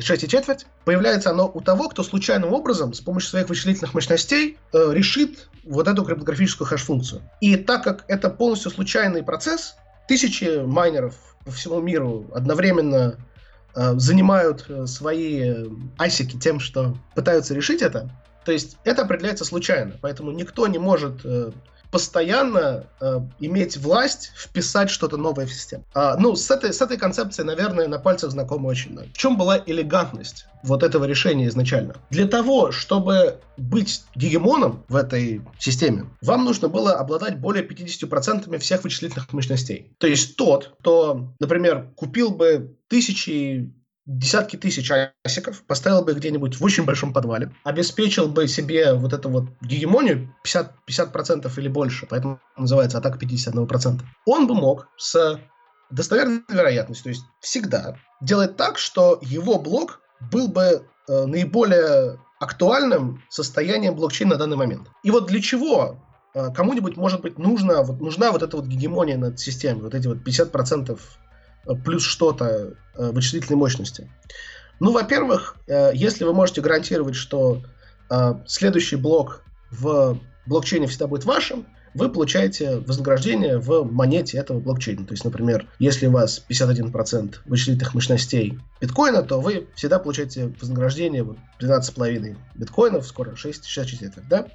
[0.00, 4.56] 6 и четверть, появляется оно у того, кто случайным образом с помощью своих вычислительных мощностей
[4.72, 7.22] э, решит вот эту криптографическую хэш-функцию.
[7.40, 9.76] И так как это полностью случайный процесс,
[10.06, 13.16] тысячи майнеров по всему миру одновременно
[13.74, 15.66] э, занимают э, свои э,
[15.98, 18.10] асики тем, что пытаются решить это,
[18.44, 21.52] то есть это определяется случайно, поэтому никто не может э,
[21.90, 25.84] постоянно э, иметь власть вписать что-то новое в систему.
[25.94, 29.08] А, ну, с этой, с этой концепцией, наверное, на пальцах знакомо очень много.
[29.08, 31.96] В чем была элегантность вот этого решения изначально?
[32.10, 38.84] Для того, чтобы быть гегемоном в этой системе, вам нужно было обладать более 50% всех
[38.84, 39.92] вычислительных мощностей.
[39.98, 43.72] То есть тот, кто, например, купил бы тысячи
[44.08, 44.90] десятки тысяч
[45.24, 50.34] асиков, поставил бы где-нибудь в очень большом подвале, обеспечил бы себе вот эту вот гегемонию
[50.44, 55.38] 50%, 50% или больше, поэтому называется атака 51%, он бы мог с
[55.90, 60.00] достоверной вероятностью, то есть всегда, делать так, что его блок
[60.32, 64.88] был бы э, наиболее актуальным состоянием блокчейна на данный момент.
[65.02, 65.98] И вот для чего
[66.34, 70.06] э, кому-нибудь, может быть, нужна вот, нужна вот эта вот гегемония над системой, вот эти
[70.06, 70.98] вот 50%
[71.74, 74.10] плюс что-то э, вычислительной мощности?
[74.80, 77.62] Ну, во-первых, э, если вы можете гарантировать, что
[78.10, 85.04] э, следующий блок в блокчейне всегда будет вашим, вы получаете вознаграждение в монете этого блокчейна.
[85.06, 91.22] То есть, например, если у вас 51% вычислительных мощностей биткоина, то вы всегда получаете вознаграждение
[91.22, 94.46] вот 12,5 биткоинов, скоро 6,64, да?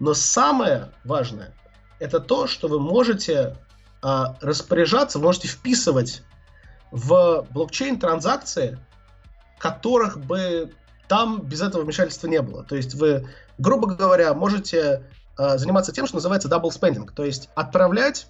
[0.00, 1.54] Но самое важное,
[2.00, 3.56] это то, что вы можете
[4.02, 6.22] а, распоряжаться, вы можете вписывать
[6.90, 8.78] в блокчейн транзакции,
[9.58, 10.72] которых бы
[11.08, 12.64] там без этого вмешательства не было.
[12.64, 13.26] То есть вы,
[13.58, 15.02] грубо говоря, можете
[15.38, 18.28] э, заниматься тем, что называется double spending, то есть отправлять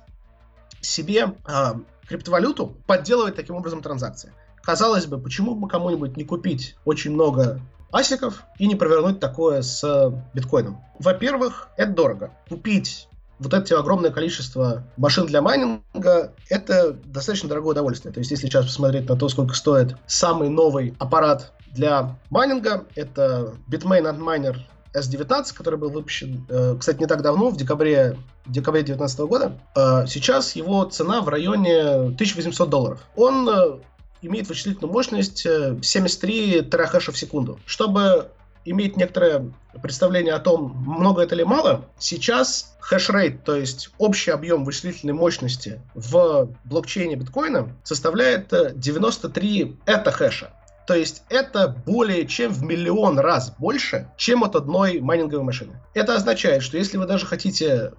[0.81, 1.75] себе э,
[2.07, 4.33] криптовалюту, подделывать таким образом транзакции.
[4.63, 10.13] Казалось бы, почему бы кому-нибудь не купить очень много асиков и не провернуть такое с
[10.35, 10.83] биткоином?
[10.99, 12.33] Во-первых, это дорого.
[12.49, 13.08] Купить
[13.39, 18.13] вот это огромное количество машин для майнинга, это достаточно дорогое удовольствие.
[18.13, 23.55] То есть, если сейчас посмотреть на то, сколько стоит самый новый аппарат для майнинга, это
[23.71, 24.57] Bitmain Antminer
[24.95, 29.53] S19, который был выпущен, э, кстати, не так давно, в декабре, декабре 2019 года.
[29.75, 31.81] Э, сейчас его цена в районе
[32.15, 33.01] 1800 долларов.
[33.15, 33.79] Он э,
[34.23, 35.47] имеет вычислительную мощность
[35.83, 37.61] 73 терахэша в секунду.
[37.67, 38.31] Чтобы
[38.71, 39.53] иметь некоторое
[39.83, 45.81] представление о том, много это или мало, сейчас хешрейт, то есть общий объем вычислительной мощности
[45.95, 50.51] в блокчейне биткоина составляет 93 это хэша.
[50.87, 55.79] То есть это более чем в миллион раз больше, чем от одной майнинговой машины.
[55.93, 57.93] Это означает, что если вы даже хотите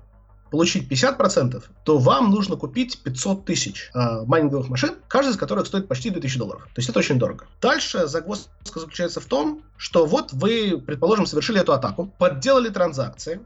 [0.50, 5.88] получить 50%, то вам нужно купить 500 тысяч э, майнинговых машин, каждая из которых стоит
[5.88, 6.64] почти 2000 долларов.
[6.64, 7.48] То есть это очень дорого.
[7.62, 13.40] Дальше загвоздка заключается в том, что вот вы, предположим, совершили эту атаку, подделали транзакции,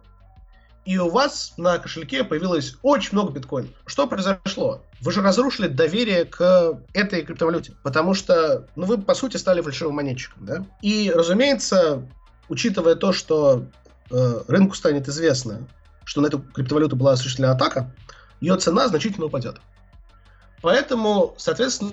[0.86, 3.72] и у вас на кошельке появилось очень много биткоинов.
[3.86, 4.82] Что произошло?
[5.00, 9.96] Вы же разрушили доверие к этой криптовалюте, потому что, ну, вы, по сути, стали фальшивым
[9.96, 10.66] монетчиком, да?
[10.82, 12.06] И, разумеется,
[12.50, 13.66] учитывая то, что
[14.12, 15.62] э, рынку станет известно
[16.06, 17.92] что на эту криптовалюту была осуществлена атака,
[18.40, 19.58] ее цена значительно упадет.
[20.62, 21.92] Поэтому, соответственно,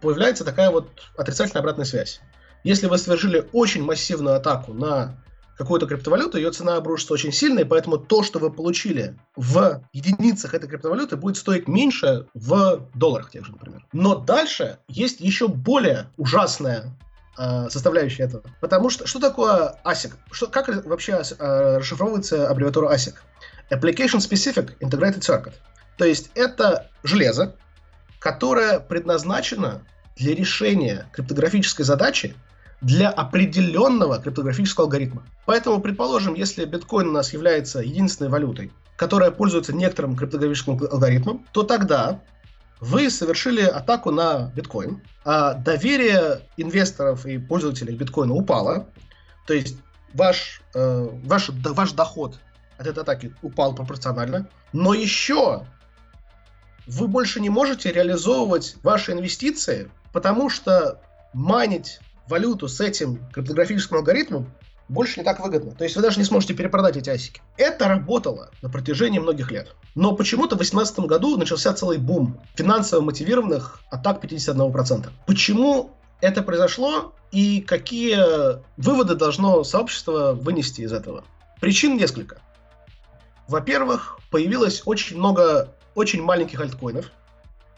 [0.00, 2.20] появляется такая вот отрицательная обратная связь.
[2.62, 5.16] Если вы совершили очень массивную атаку на
[5.56, 10.54] какую-то криптовалюту, ее цена обрушится очень сильно, и поэтому то, что вы получили в единицах
[10.54, 13.84] этой криптовалюты, будет стоить меньше в долларах тех же, например.
[13.92, 16.96] Но дальше есть еще более ужасная
[17.38, 18.42] э, составляющая этого.
[18.60, 20.12] Потому что что такое ASIC?
[20.30, 23.14] Что, как вообще э, расшифровывается аббревиатура ASIC?
[23.70, 25.54] Application Specific Integrated Circuit.
[25.96, 27.56] То есть это железо,
[28.18, 29.82] которое предназначено
[30.16, 32.34] для решения криптографической задачи
[32.80, 35.22] для определенного криптографического алгоритма.
[35.46, 41.62] Поэтому, предположим, если биткоин у нас является единственной валютой, которая пользуется некоторым криптографическим алгоритмом, то
[41.62, 42.20] тогда
[42.80, 48.88] вы совершили атаку на биткоин, а доверие инвесторов и пользователей биткоина упало,
[49.46, 49.78] то есть
[50.12, 52.38] ваш, э, ваш, ваш доход
[52.84, 55.66] от этой атаки упал пропорционально, но еще
[56.86, 61.00] вы больше не можете реализовывать ваши инвестиции, потому что
[61.32, 64.52] манить валюту с этим криптографическим алгоритмом
[64.88, 65.72] больше не так выгодно.
[65.72, 67.40] То есть вы даже не сможете перепродать эти асики.
[67.56, 69.74] Это работало на протяжении многих лет.
[69.94, 75.08] Но почему-то в 2018 году начался целый бум финансово мотивированных атак 51%.
[75.26, 78.18] Почему это произошло и какие
[78.76, 81.24] выводы должно сообщество вынести из этого?
[81.60, 82.42] Причин несколько.
[83.48, 87.10] Во-первых, появилось очень много очень маленьких альткоинов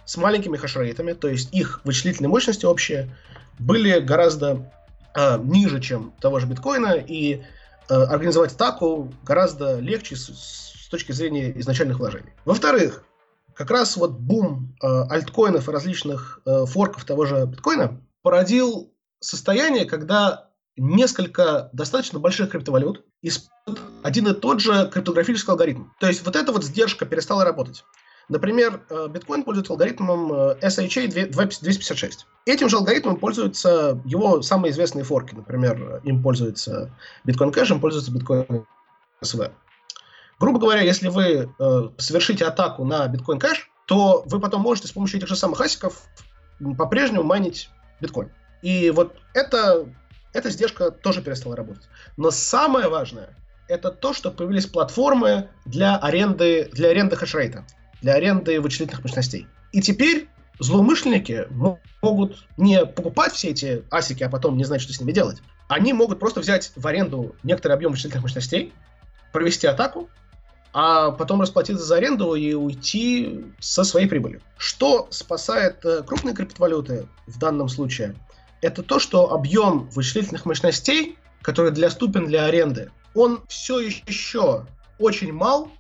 [0.05, 3.15] с маленькими хешрейтами, то есть их вычислительные мощности общие
[3.59, 4.73] были гораздо
[5.15, 7.43] э, ниже, чем того же биткоина, и
[7.89, 12.33] э, организовать атаку гораздо легче с, с точки зрения изначальных вложений.
[12.45, 13.05] Во-вторых,
[13.55, 19.87] как раз вот бум э, альткоинов и различных э, форков того же биткоина породил состояние,
[19.87, 20.46] когда
[20.77, 25.85] несколько достаточно больших криптовалют используют один и тот же криптографический алгоритм.
[25.99, 27.85] То есть вот эта вот сдержка перестала работать.
[28.29, 32.11] Например, э, биткоин пользуется алгоритмом э, SHA-256.
[32.45, 35.35] Этим же алгоритмом пользуются его самые известные форки.
[35.35, 36.93] Например, им пользуется
[37.27, 38.65] Bitcoin Cash, им пользуется Bitcoin
[39.23, 39.53] SV.
[40.39, 44.93] Грубо говоря, если вы э, совершите атаку на Bitcoin Cash, то вы потом можете с
[44.93, 46.03] помощью этих же самых асиков
[46.77, 47.71] по-прежнему майнить
[48.01, 48.31] биткоин.
[48.63, 49.87] И вот это,
[50.37, 51.85] эта сдержка тоже перестала работать.
[52.17, 53.31] Но самое важное,
[53.69, 57.65] это то, что появились платформы для аренды, для аренды хешрейта
[58.03, 59.47] для аренды вычислительных мощностей.
[59.73, 60.29] И теперь
[60.59, 61.49] злоумышленники
[62.03, 65.39] могут не покупать все эти асики, а потом не знать, что с ними делать.
[65.69, 68.73] Они могут просто взять в аренду некоторый объем вычислительных мощностей,
[69.33, 70.09] провести атаку,
[70.73, 74.41] а потом расплатиться за аренду и уйти со своей прибылью.
[74.59, 78.15] Что спасает э, крупные криптовалюты в данном случае?
[78.67, 84.67] Это то, что объем вычислительных мощностей, который доступен для аренды, он все еще
[84.99, 85.71] очень мал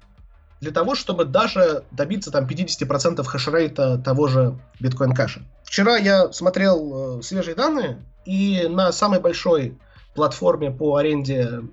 [0.61, 5.43] для того, чтобы даже добиться там 50% хешрейта того же биткоин кэша.
[5.65, 9.77] Вчера я смотрел э, свежие данные, и на самой большой
[10.15, 11.65] платформе по аренде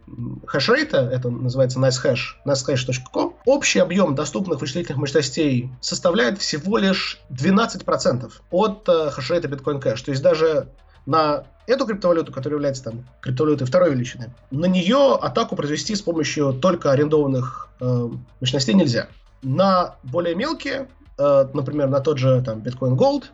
[0.48, 8.90] хешрейта, это называется NiceHash, nicehash.com, общий объем доступных вычислительных мощностей составляет всего лишь 12% от
[8.90, 10.04] э, хешрейта Bitcoin Cash.
[10.04, 10.70] То есть даже
[11.06, 16.54] на эту криптовалюту, которая является там криптовалютой второй величины, на нее атаку произвести с помощью
[16.54, 19.08] только арендованных э, мощностей нельзя.
[19.42, 20.88] На более мелкие,
[21.18, 23.26] э, например, на тот же там Bitcoin Gold,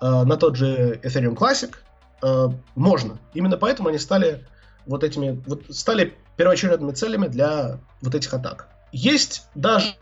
[0.00, 1.74] э, на тот же Ethereum Classic,
[2.22, 3.18] э, можно.
[3.34, 4.46] Именно поэтому они стали
[4.86, 8.68] вот этими, вот стали первоочередными целями для вот этих атак.
[8.92, 9.94] Есть даже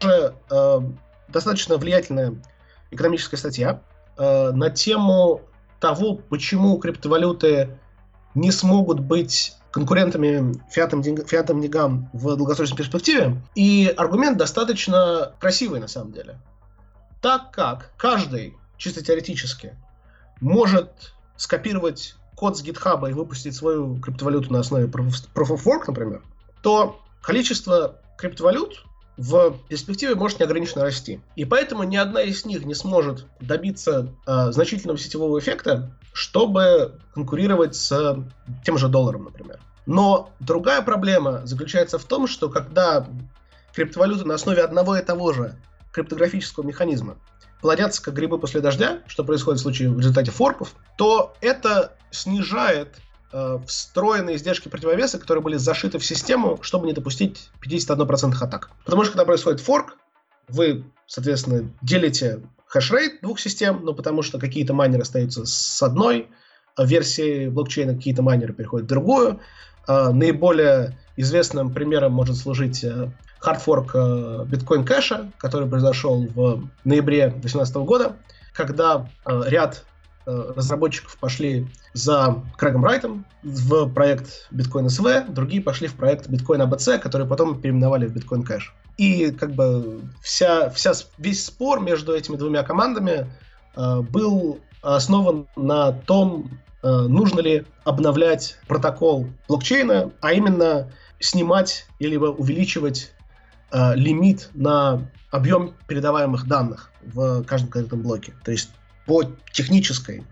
[0.50, 0.80] э,
[1.28, 2.34] достаточно влиятельная
[2.90, 3.82] экономическая статья
[4.16, 5.42] э, на тему
[5.80, 7.78] того, почему криптовалюты
[8.34, 13.36] не смогут быть конкурентами фиатным, фиатным деньгам в долгосрочной перспективе.
[13.54, 16.38] И аргумент достаточно красивый на самом деле.
[17.20, 19.76] Так как каждый, чисто теоретически,
[20.40, 26.22] может скопировать код с GitHub и выпустить свою криптовалюту на основе Proof of Work, например,
[26.62, 28.84] то количество криптовалют
[29.18, 31.20] в перспективе может неограниченно расти.
[31.34, 37.74] И поэтому ни одна из них не сможет добиться э, значительного сетевого эффекта, чтобы конкурировать
[37.74, 38.24] с
[38.64, 39.58] тем же долларом, например.
[39.86, 43.08] Но другая проблема заключается в том, что когда
[43.74, 45.56] криптовалюты на основе одного и того же
[45.92, 47.16] криптографического механизма
[47.60, 52.94] плодятся как грибы после дождя, что происходит в случае в результате форков, то это снижает
[53.32, 58.70] э, встроенные издержки противовеса, которые были зашиты в систему, чтобы не допустить 51% атак.
[58.84, 59.96] Потому что когда происходит форк,
[60.48, 66.28] вы, соответственно, делите хешрейт двух систем, но потому что какие-то майнеры остаются с одной
[66.78, 69.40] версии блокчейна, какие-то майнеры переходят в другую.
[69.86, 73.10] Э, наиболее известным примером может служить э,
[73.40, 73.94] хардфорк
[74.46, 78.16] биткоин кэша, который произошел в ноябре 2018 года,
[78.52, 79.84] когда ряд
[80.28, 86.98] разработчиков пошли за Крэгом Райтом в проект Bitcoin SV, другие пошли в проект Bitcoin ABC,
[86.98, 88.64] который потом переименовали в Bitcoin Cash.
[88.98, 93.26] И как бы вся, вся, весь спор между этими двумя командами
[93.76, 96.50] э, был основан на том,
[96.82, 103.12] э, нужно ли обновлять протокол блокчейна, а именно снимать или увеличивать
[103.70, 108.34] э, лимит на объем передаваемых данных в каждом конкретном блоке.
[108.44, 108.70] То есть
[109.08, 110.22] по технической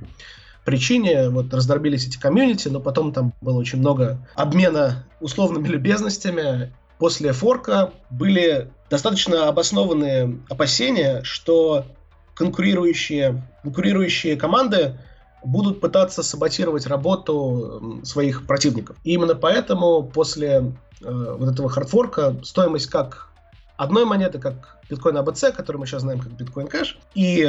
[0.67, 7.33] причине вот раздробились эти комьюнити, но потом там было очень много обмена условными любезностями, после
[7.33, 11.87] форка были достаточно обоснованные опасения, что
[12.35, 14.99] конкурирующие, конкурирующие команды
[15.43, 18.99] будут пытаться саботировать работу своих противников.
[19.05, 23.31] И именно поэтому после э, вот этого хардфорка стоимость как
[23.77, 27.49] одной монеты, как биткоин ABC, который мы сейчас знаем как биткоин кэш, и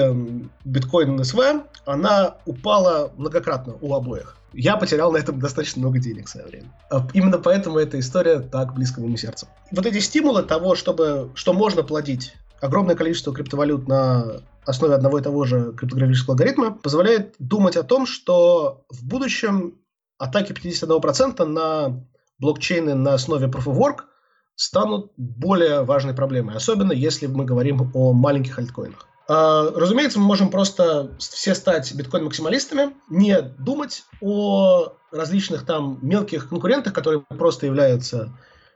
[0.65, 6.29] биткоин СВ, она упала многократно у обоих я потерял на этом достаточно много денег в
[6.29, 6.73] свое время.
[6.89, 9.47] А именно поэтому эта история так близко моему сердцу.
[9.71, 15.21] Вот эти стимулы того, чтобы, что можно плодить огромное количество криптовалют на основе одного и
[15.21, 19.75] того же криптографического алгоритма, позволяет думать о том, что в будущем
[20.17, 22.03] атаки 51% на
[22.39, 24.05] блокчейны на основе Proof of Work
[24.57, 29.07] станут более важной проблемой, особенно если мы говорим о маленьких альткоинах.
[29.29, 36.93] А, разумеется, мы можем просто все стать биткоин-максималистами, не думать о различных там мелких конкурентах,
[36.93, 38.33] которые просто являются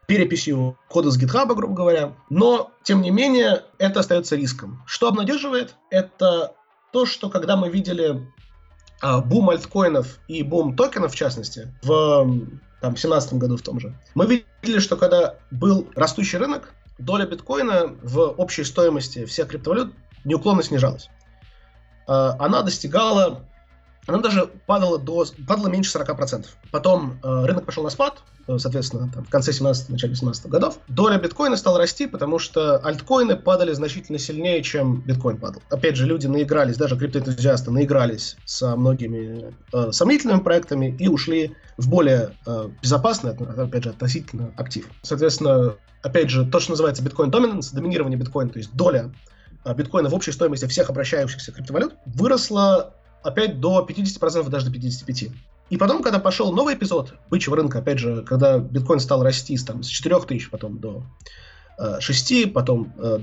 [0.08, 2.14] переписью кода с GitHub, грубо говоря.
[2.30, 4.84] Но, тем не менее, это остается риском.
[4.86, 5.76] Что обнадеживает?
[5.90, 6.54] Это
[6.92, 8.22] то, что когда мы видели
[9.02, 12.46] а, бум альткоинов и бум токенов, в частности, в
[12.82, 17.96] там, 17 году в том же, мы видели, что когда был растущий рынок, доля биткоина
[18.02, 19.94] в общей стоимости всех криптовалют
[20.26, 21.10] неуклонно снижалась.
[22.08, 23.46] А, она достигала,
[24.08, 26.46] она даже падала, до, падала меньше 40%.
[26.72, 30.80] Потом а, рынок пошел на спад, э, соответственно, там, в конце 17 начале 17 годов.
[30.88, 35.62] Доля биткоина стала расти, потому что альткоины падали значительно сильнее, чем биткоин падал.
[35.70, 41.90] Опять же, люди наигрались, даже криптоэнтузиасты наигрались со многими э, сомнительными проектами и ушли в
[41.90, 44.88] более э, безопасный, опять же, относительно актив.
[45.04, 49.12] Соответственно, опять же, то, что называется биткоин доминанс, доминирование биткоина, то есть доля
[49.64, 52.94] а, биткоина в общей стоимости всех обращающихся криптовалют выросла
[53.24, 55.32] опять до 50%, даже до 55%.
[55.70, 59.84] И потом, когда пошел новый эпизод бычьего рынка, опять же, когда биткоин стал расти там,
[59.84, 61.04] с 4 тысяч потом до
[61.80, 63.20] э, 6, потом э,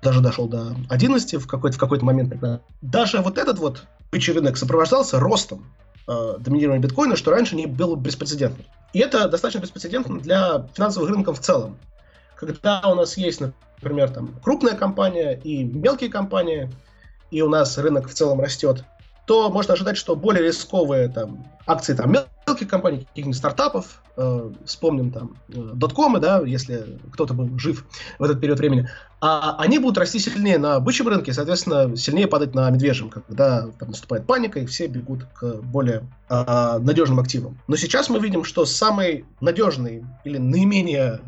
[0.00, 2.30] даже дошел до 11 в какой-то, в какой-то момент.
[2.30, 2.60] Когда...
[2.82, 3.82] Даже вот этот вот
[4.12, 5.66] бычий рынок сопровождался ростом
[6.06, 8.64] э, доминирования биткоина, что раньше не было беспрецедентно.
[8.92, 11.78] И это достаточно беспрецедентно для финансовых рынков в целом.
[12.36, 16.70] Когда у нас есть, например, там крупная компания и мелкие компании,
[17.32, 18.84] и у нас рынок в целом растет,
[19.28, 25.12] то можно ожидать, что более рисковые там, акции там, мелких компаний, каких-нибудь стартапов, э, вспомним
[25.12, 27.84] там э, доткомы, да, если кто-то был жив
[28.18, 28.88] в этот период времени,
[29.20, 33.90] а они будут расти сильнее на бычьем рынке, соответственно, сильнее падать на медвежьем, когда там
[33.90, 37.60] наступает паника, и все бегут к более э, надежным активам.
[37.68, 41.20] Но сейчас мы видим, что самый надежный или наименее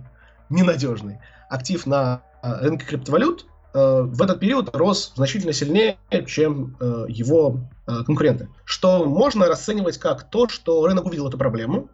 [0.48, 1.18] ненадежный
[1.50, 8.02] актив на а, рынке криптовалют в этот период рос значительно сильнее, чем э, его э,
[8.04, 8.48] конкуренты.
[8.64, 11.88] Что можно расценивать как то, что рынок увидел эту проблему,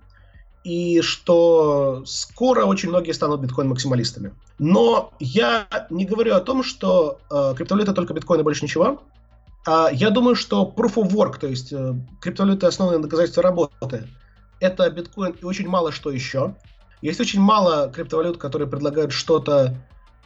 [0.66, 4.33] и что скоро очень многие станут биткоин-максималистами.
[4.59, 9.01] Но я не говорю о том, что э, криптовалюта только биткоин и больше ничего.
[9.64, 14.09] А я думаю, что proof of work, то есть э, криптовалюта, основанная на доказательстве работы,
[14.59, 16.57] это биткоин и очень мало что еще.
[17.01, 19.77] Есть очень мало криптовалют, которые предлагают что-то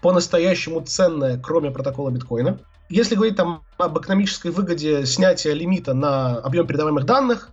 [0.02, 2.58] по-настоящему ценное, кроме протокола биткоина.
[2.88, 7.50] Если говорить там об экономической выгоде снятия лимита на объем передаваемых данных,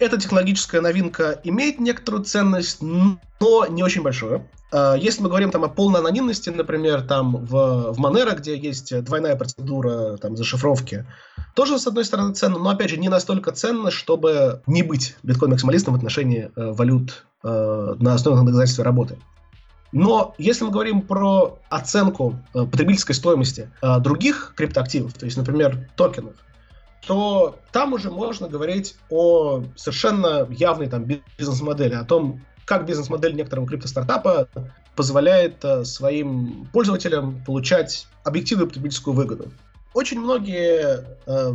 [0.00, 4.48] эта технологическая новинка имеет некоторую ценность, но не очень большую.
[4.72, 9.04] А, если мы говорим там о полной анонимности, например, там в, в Monero, где есть
[9.04, 11.06] двойная процедура там, зашифровки,
[11.54, 15.94] тоже, с одной стороны, ценно, но, опять же, не настолько ценно, чтобы не быть биткоин-максималистом
[15.94, 19.18] в отношении э, валют э, на основе доказательства работы.
[19.94, 25.88] Но если мы говорим про оценку э, потребительской стоимости э, других криптоактивов, то есть, например,
[25.94, 26.34] токенов,
[27.06, 31.04] то там уже можно говорить о совершенно явной там
[31.38, 34.48] бизнес-модели, о том, как бизнес-модель некоторого криптостартапа
[34.96, 39.52] позволяет э, своим пользователям получать объективную потребительскую выгоду.
[39.92, 41.52] Очень многие э,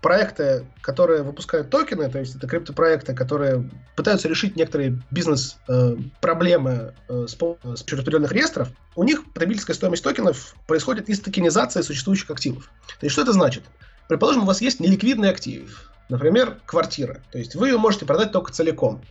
[0.00, 7.26] проекты, которые выпускают токены, то есть это криптопроекты, которые пытаются решить некоторые бизнес-проблемы э, э,
[7.28, 12.70] с помощью определенных реестров, у них потребительская стоимость токенов происходит из токенизации существующих активов.
[12.98, 13.64] То есть что это значит?
[14.08, 17.22] Предположим, у вас есть неликвидный актив, например, квартира.
[17.30, 19.02] То есть вы ее можете продать только целиком.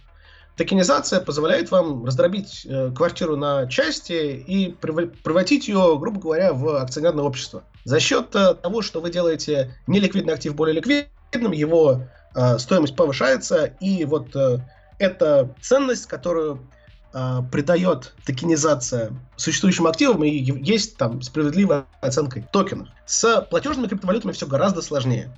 [0.60, 7.24] Токенизация позволяет вам раздробить э, квартиру на части и превратить ее, грубо говоря, в акционерное
[7.24, 7.64] общество.
[7.86, 12.02] За счет э, того, что вы делаете неликвидный актив более ликвидным, его
[12.36, 14.58] э, стоимость повышается, и вот э,
[14.98, 16.70] эта ценность, которую
[17.14, 22.90] э, придает токенизация существующим активам, и есть там справедливая оценка токенов.
[23.06, 25.34] С платежными криптовалютами все гораздо сложнее,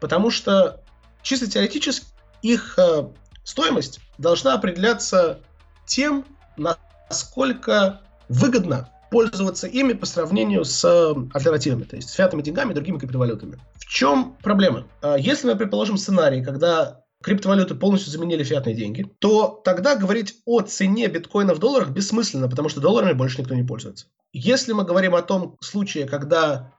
[0.00, 0.80] потому что
[1.22, 2.06] чисто теоретически
[2.40, 3.08] их э,
[3.44, 5.40] стоимость должна определяться
[5.86, 6.24] тем,
[6.56, 12.74] насколько выгодно пользоваться ими по сравнению с э, альтернативами, то есть с фиатными деньгами и
[12.74, 13.58] другими криптовалютами.
[13.76, 14.88] В чем проблема?
[15.02, 20.60] А, если мы предположим сценарий, когда криптовалюты полностью заменили фиатные деньги, то тогда говорить о
[20.62, 24.06] цене биткоина в долларах бессмысленно, потому что долларами больше никто не пользуется.
[24.32, 26.72] Если мы говорим о том случае, когда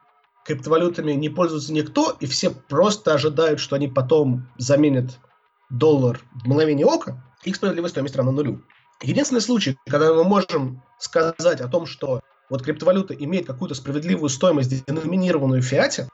[0.46, 5.18] криптовалютами не пользуется никто, и все просто ожидают, что они потом заменят
[5.70, 8.64] доллар в мгновение ока, их справедливая стоимость равна нулю.
[9.02, 14.86] Единственный случай, когда мы можем сказать о том, что вот криптовалюта имеет какую-то справедливую стоимость,
[14.86, 16.08] деноминированную в фиате,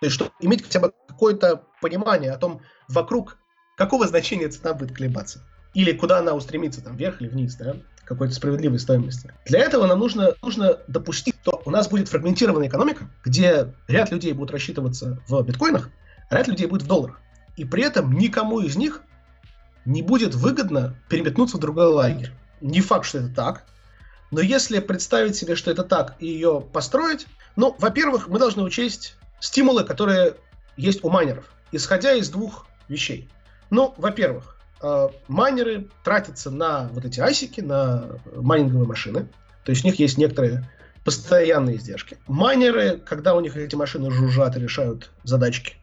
[0.00, 3.38] то есть что иметь хотя бы какое-то понимание о том, вокруг
[3.76, 5.44] какого значения цена будет колебаться.
[5.74, 9.32] Или куда она устремится, там, вверх или вниз, да, какой-то справедливой стоимости.
[9.46, 14.32] Для этого нам нужно, нужно допустить, что у нас будет фрагментированная экономика, где ряд людей
[14.32, 15.90] будут рассчитываться в биткоинах,
[16.30, 17.20] а ряд людей будет в долларах.
[17.58, 19.02] И при этом никому из них
[19.84, 22.30] не будет выгодно переметнуться в другой лагерь.
[22.60, 23.64] Не факт, что это так,
[24.30, 29.16] но если представить себе, что это так, и ее построить, ну, во-первых, мы должны учесть
[29.40, 30.34] стимулы, которые
[30.76, 33.28] есть у майнеров, исходя из двух вещей.
[33.70, 39.28] Ну, во-первых, э, майнеры тратятся на вот эти асики, на майнинговые машины,
[39.64, 40.70] то есть у них есть некоторые
[41.04, 42.18] постоянные издержки.
[42.28, 45.74] Майнеры, когда у них эти машины жужжат и решают задачки,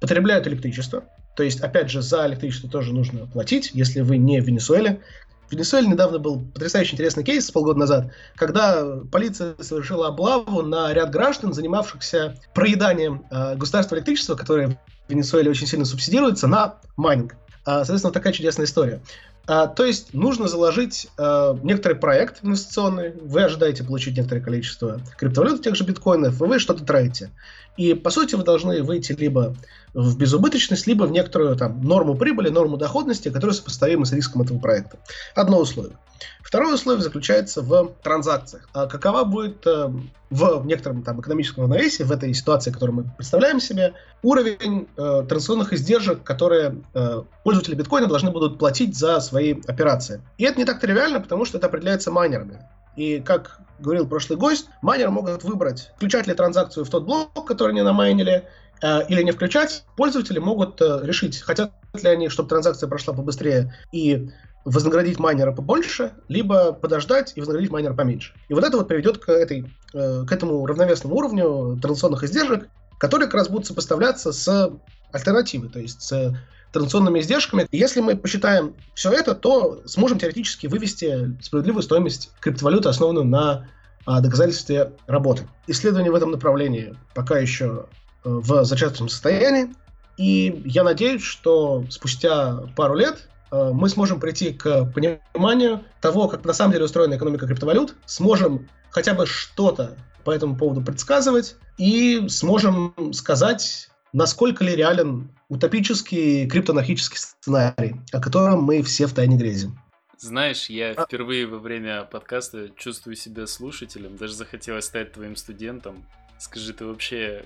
[0.00, 1.04] потребляют электричество,
[1.38, 5.00] то есть, опять же, за электричество тоже нужно платить, если вы не в Венесуэле.
[5.46, 11.12] В Венесуэле недавно был потрясающе интересный кейс полгода назад, когда полиция совершила облаву на ряд
[11.12, 17.36] граждан, занимавшихся проеданием э, государства электричества, которое в Венесуэле очень сильно субсидируется, на майнинг.
[17.64, 19.00] А, соответственно, такая чудесная история.
[19.48, 25.62] А, то есть нужно заложить а, некоторый проект инвестиционный, вы ожидаете получить некоторое количество криптовалют,
[25.62, 27.30] тех же биткоинов, и вы что-то тратите.
[27.78, 29.56] И по сути вы должны выйти либо
[29.94, 34.58] в безубыточность, либо в некоторую там норму прибыли, норму доходности, которая сопоставима с риском этого
[34.58, 34.98] проекта.
[35.34, 35.96] Одно условие.
[36.42, 38.68] Второе условие заключается в транзакциях.
[38.72, 39.90] А какова будет э,
[40.30, 45.72] в некотором там экономическом равновесии, в этой ситуации, которую мы представляем себе, уровень э, транзакционных
[45.72, 50.22] издержек, которые э, пользователи биткоина должны будут платить за свои операции.
[50.36, 52.60] И это не так тривиально, потому что это определяется майнерами.
[52.96, 57.70] И как говорил прошлый гость, майнеры могут выбрать, включать ли транзакцию в тот блок, который
[57.70, 58.44] они намайнили,
[58.82, 59.84] э, или не включать.
[59.96, 64.30] Пользователи могут э, решить, хотят ли они, чтобы транзакция прошла побыстрее и
[64.68, 68.34] вознаградить майнера побольше, либо подождать и вознаградить майнера поменьше.
[68.48, 73.26] И вот это вот приведет к, этой, э, к этому равновесному уровню транзакционных издержек, которые
[73.26, 74.72] как раз будут сопоставляться с
[75.12, 76.36] альтернативой, то есть с
[76.72, 77.66] транзакционными издержками.
[77.72, 83.68] Если мы посчитаем все это, то сможем теоретически вывести справедливую стоимость криптовалюты, основанную на
[84.04, 85.48] а, доказательстве работы.
[85.66, 87.86] Исследования в этом направлении пока еще
[88.24, 89.74] э, в зачаточном состоянии.
[90.18, 96.52] И я надеюсь, что спустя пару лет мы сможем прийти к пониманию того, как на
[96.52, 103.12] самом деле устроена экономика криптовалют, сможем хотя бы что-то по этому поводу предсказывать и сможем
[103.12, 109.78] сказать, насколько ли реален утопический криптоанархический сценарий, о котором мы все в тайне грезим.
[110.18, 111.06] Знаешь, я а...
[111.06, 116.04] впервые во время подкаста чувствую себя слушателем, даже захотелось стать твоим студентом.
[116.38, 117.44] Скажи, ты вообще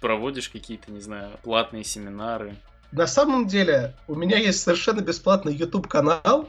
[0.00, 2.56] проводишь какие-то, не знаю, платные семинары?
[2.92, 6.48] На самом деле, у меня есть совершенно бесплатный YouTube-канал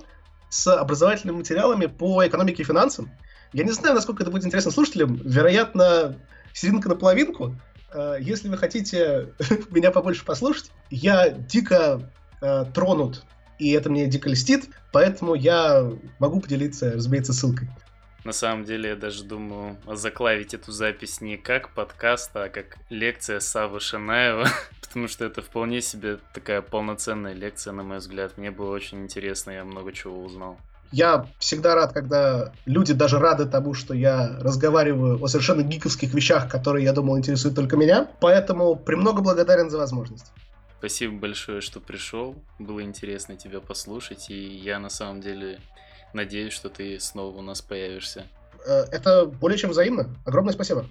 [0.49, 3.11] с образовательными материалами по экономике и финансам.
[3.53, 5.15] Я не знаю, насколько это будет интересно слушателям.
[5.15, 6.15] Вероятно,
[6.53, 7.55] серединка на половинку.
[7.93, 9.33] Э, если вы хотите
[9.71, 12.11] меня побольше послушать, я дико
[12.41, 13.23] э, тронут,
[13.59, 17.69] и это мне дико льстит, поэтому я могу поделиться, разумеется, ссылкой.
[18.23, 23.39] На самом деле, я даже думаю заклавить эту запись не как подкаст, а как лекция
[23.39, 24.47] Савы Шанаева,
[24.81, 28.37] потому что это вполне себе такая полноценная лекция, на мой взгляд.
[28.37, 30.57] Мне было очень интересно, я много чего узнал.
[30.91, 36.49] Я всегда рад, когда люди даже рады тому, что я разговариваю о совершенно гиковских вещах,
[36.49, 38.07] которые, я думал, интересуют только меня.
[38.21, 40.31] Поэтому премного благодарен за возможность.
[40.79, 42.35] Спасибо большое, что пришел.
[42.59, 45.59] Было интересно тебя послушать, и я на самом деле
[46.13, 48.25] надеюсь, что ты снова у нас появишься.
[48.65, 50.15] Э, это более чем взаимно.
[50.25, 50.85] Огромное спасибо.